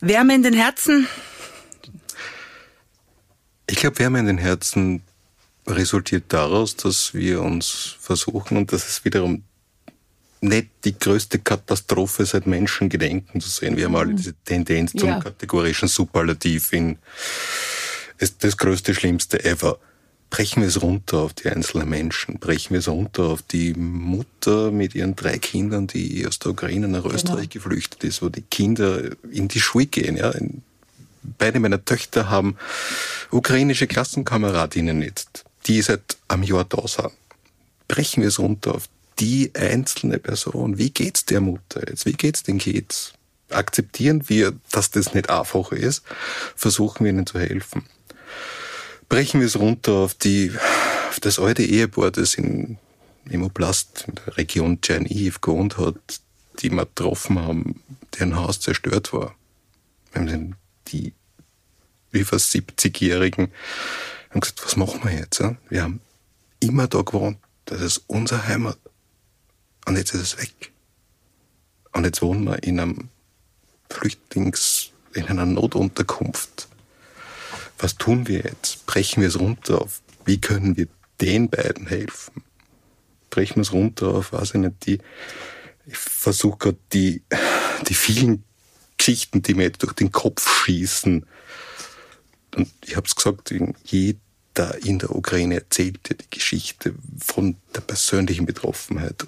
[0.00, 1.08] Wärme in den Herzen?
[3.68, 5.02] Ich glaube, Wärme in den Herzen
[5.66, 9.44] resultiert daraus, dass wir uns versuchen, und das ist wiederum
[10.44, 13.76] nicht die größte Katastrophe seit Menschengedenken zu sehen.
[13.76, 14.16] Wir haben alle mhm.
[14.16, 15.20] diese Tendenz zum ja.
[15.20, 16.98] kategorischen Superlativ in
[18.18, 19.78] ist das größte, schlimmste ever.
[20.30, 24.72] Brechen wir es runter auf die einzelnen Menschen, brechen wir es runter auf die Mutter
[24.72, 27.14] mit ihren drei Kindern, die aus der Ukraine nach genau.
[27.14, 30.16] Österreich geflüchtet ist, wo die Kinder in die Schule gehen.
[30.16, 30.34] Ja.
[31.38, 32.56] Beide meiner Töchter haben
[33.30, 37.12] ukrainische Klassenkameradinnen jetzt, die seit einem Jahr da sind.
[37.86, 38.88] Brechen wir es runter auf
[39.18, 40.78] die einzelne Person.
[40.78, 42.06] Wie geht's der Mutter jetzt?
[42.06, 43.14] Wie geht's den Kids?
[43.50, 46.02] Akzeptieren wir, dass das nicht einfach ist,
[46.56, 47.84] versuchen wir ihnen zu helfen
[49.08, 50.52] brechen wir es runter auf die,
[51.08, 52.78] auf das alte Ehepaar, das in,
[53.28, 55.94] im Oblast in der Region Tschernihiv gewohnt hat,
[56.60, 57.80] die wir getroffen haben,
[58.18, 59.34] deren Haus zerstört war.
[60.88, 61.12] Die
[62.10, 63.52] über 70-Jährigen
[64.30, 65.42] haben gesagt, was machen wir jetzt?
[65.68, 66.00] Wir haben
[66.60, 67.38] immer da gewohnt.
[67.64, 68.78] Das ist unsere Heimat.
[69.86, 70.72] Und jetzt ist es weg.
[71.92, 73.08] Und jetzt wohnen wir in einem
[73.88, 76.68] Flüchtlings, in einer Notunterkunft
[77.78, 78.86] was tun wir jetzt?
[78.86, 80.88] Brechen wir es runter auf, wie können wir
[81.20, 82.42] den beiden helfen?
[83.30, 84.98] Brechen wir es runter auf, weiß ich nicht, die,
[85.86, 87.22] ich versuche gerade die,
[87.88, 88.44] die vielen
[88.96, 91.26] Geschichten, die mir durch den Kopf schießen.
[92.56, 93.52] Und ich habe es gesagt,
[93.84, 94.18] jeder
[94.82, 99.26] in der Ukraine erzählt dir die Geschichte von der persönlichen Betroffenheit.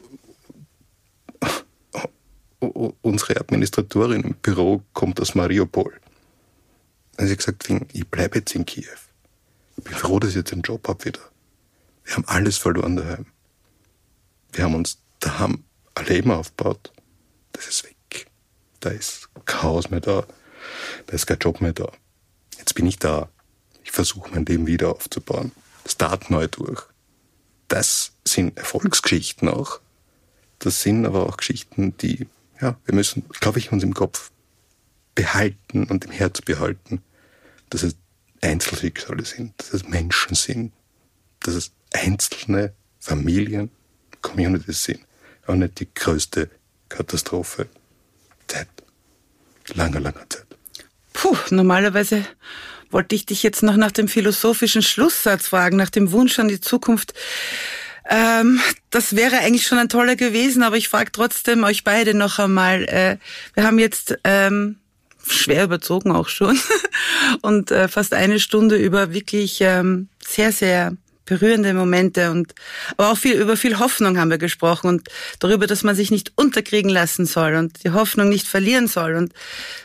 [3.02, 5.92] Unsere Administratorin im Büro kommt aus Mariupol.
[7.16, 8.84] Dann hat sie gesagt, ich bleibe jetzt in Kiew.
[9.76, 11.20] Ich bin froh, dass ich jetzt einen Job habe wieder.
[12.04, 13.26] Wir haben alles verloren daheim.
[14.52, 15.64] Wir haben uns daheim
[15.94, 16.92] ein Leben aufgebaut.
[17.52, 18.26] Das ist weg.
[18.80, 19.28] Da ist
[19.62, 20.26] Haus mehr da.
[21.06, 21.90] Da ist kein Job mehr da.
[22.58, 23.28] Jetzt bin ich da.
[23.84, 25.52] Ich versuche mein Leben wieder aufzubauen.
[25.86, 26.82] Start neu durch.
[27.68, 29.80] Das sind Erfolgsgeschichten auch.
[30.58, 32.26] Das sind aber auch Geschichten, die,
[32.61, 34.30] ja, wir müssen, glaube ich, uns im Kopf
[35.14, 37.02] behalten und im Herz behalten,
[37.70, 37.96] dass es
[38.42, 40.72] Einzelschicksale sind, dass es Menschen sind,
[41.40, 43.70] dass es einzelne Familien,
[44.22, 45.00] Communities sind,
[45.44, 46.50] aber nicht die größte
[46.88, 47.68] Katastrophe
[48.50, 48.68] seit
[49.74, 50.46] langer, langer Zeit.
[51.12, 52.24] Puh, normalerweise
[52.90, 56.61] wollte ich dich jetzt noch nach dem philosophischen Schlusssatz fragen, nach dem Wunsch an die
[56.61, 57.14] Zukunft.
[58.09, 62.38] Ähm, das wäre eigentlich schon ein toller gewesen, aber ich frage trotzdem euch beide noch
[62.38, 62.84] einmal.
[62.84, 63.18] Äh,
[63.54, 64.76] wir haben jetzt ähm,
[65.26, 66.59] schwer überzogen auch schon
[67.42, 70.92] und äh, fast eine Stunde über wirklich ähm, sehr, sehr
[71.24, 72.54] berührende Momente und
[72.96, 75.09] aber auch viel über viel Hoffnung haben wir gesprochen und
[75.40, 79.32] darüber, dass man sich nicht unterkriegen lassen soll und die Hoffnung nicht verlieren soll und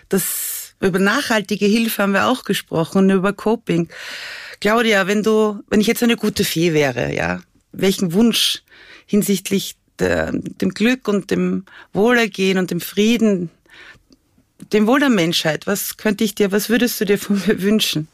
[0.09, 3.89] das über nachhaltige Hilfe haben wir auch gesprochen und über Coping.
[4.59, 7.41] Claudia, wenn du, wenn ich jetzt eine gute Fee wäre, ja,
[7.71, 8.63] welchen Wunsch
[9.05, 13.49] hinsichtlich der, dem Glück und dem Wohlergehen und dem Frieden
[14.73, 18.07] dem Wohl der Menschheit, was könnte ich dir, was würdest du dir von mir wünschen?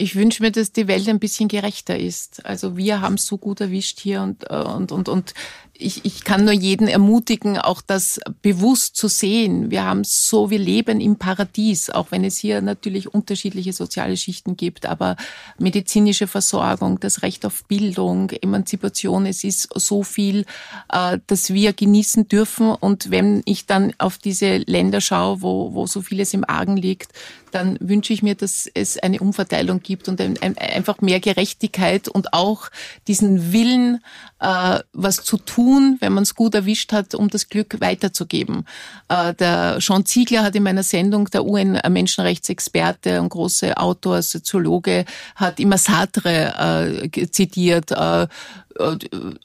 [0.00, 2.46] Ich wünsche mir, dass die Welt ein bisschen gerechter ist.
[2.46, 5.34] Also wir haben es so gut erwischt hier und, äh, und, und, und
[5.80, 9.70] ich, ich kann nur jeden ermutigen, auch das bewusst zu sehen.
[9.70, 14.56] Wir haben so, wir leben im Paradies, auch wenn es hier natürlich unterschiedliche soziale Schichten
[14.56, 15.16] gibt, aber
[15.58, 20.44] medizinische Versorgung, das Recht auf Bildung, Emanzipation, es ist so viel,
[20.92, 22.70] äh, dass wir genießen dürfen.
[22.70, 27.12] Und wenn ich dann auf diese Länder schaue, wo, wo so vieles im Argen liegt,
[27.52, 32.08] dann wünsche ich mir, dass es eine Umverteilung gibt und ein, ein, einfach mehr Gerechtigkeit
[32.08, 32.70] und auch
[33.08, 34.02] diesen Willen,
[34.40, 38.66] äh, was zu tun, wenn man es gut erwischt hat, um das Glück weiterzugeben.
[39.08, 45.60] Äh, der Sean Ziegler hat in meiner Sendung, der UN-Menschenrechtsexperte und große Autor, Soziologe, hat
[45.60, 48.28] immer Sartre äh, zitiert, äh, äh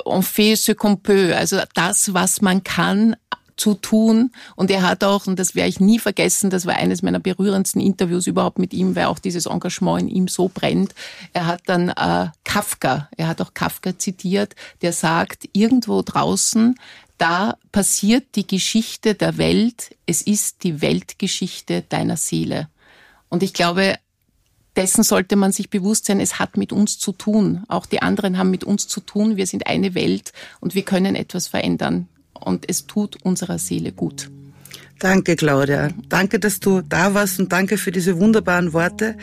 [0.06, 3.16] on fait ce qu'on peut, also das, was man kann,
[3.58, 4.32] zu tun.
[4.56, 7.82] Und er hat auch, und das werde ich nie vergessen, das war eines meiner berührendsten
[7.82, 10.94] Interviews überhaupt mit ihm, weil auch dieses Engagement in ihm so brennt.
[11.34, 16.76] Er hat dann äh, Kafka, er hat auch Kafka zitiert, der sagt, irgendwo draußen,
[17.18, 22.68] da passiert die Geschichte der Welt, es ist die Weltgeschichte deiner Seele.
[23.30, 23.96] Und ich glaube,
[24.76, 27.64] dessen sollte man sich bewusst sein, es hat mit uns zu tun.
[27.70, 29.38] Auch die anderen haben mit uns zu tun.
[29.38, 32.10] Wir sind eine Welt und wir können etwas verändern
[32.40, 34.30] und es tut unserer Seele gut.
[35.00, 35.90] Danke, Claudia.
[36.10, 39.16] Danke, dass du da warst und danke für diese wunderbaren Worte.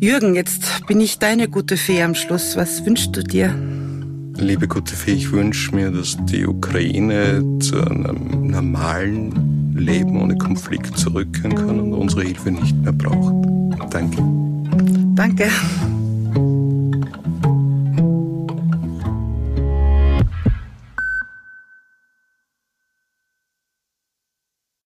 [0.00, 2.56] Jürgen, jetzt bin ich deine gute Fee am Schluss.
[2.56, 3.54] Was wünschst du dir?
[4.36, 10.98] Liebe gute Fee, ich wünsche mir, dass die Ukraine zu einem normalen Leben ohne Konflikt
[10.98, 13.34] zurückkehren kann und unsere Hilfe nicht mehr braucht.
[13.92, 14.22] Danke.
[15.14, 15.48] Danke.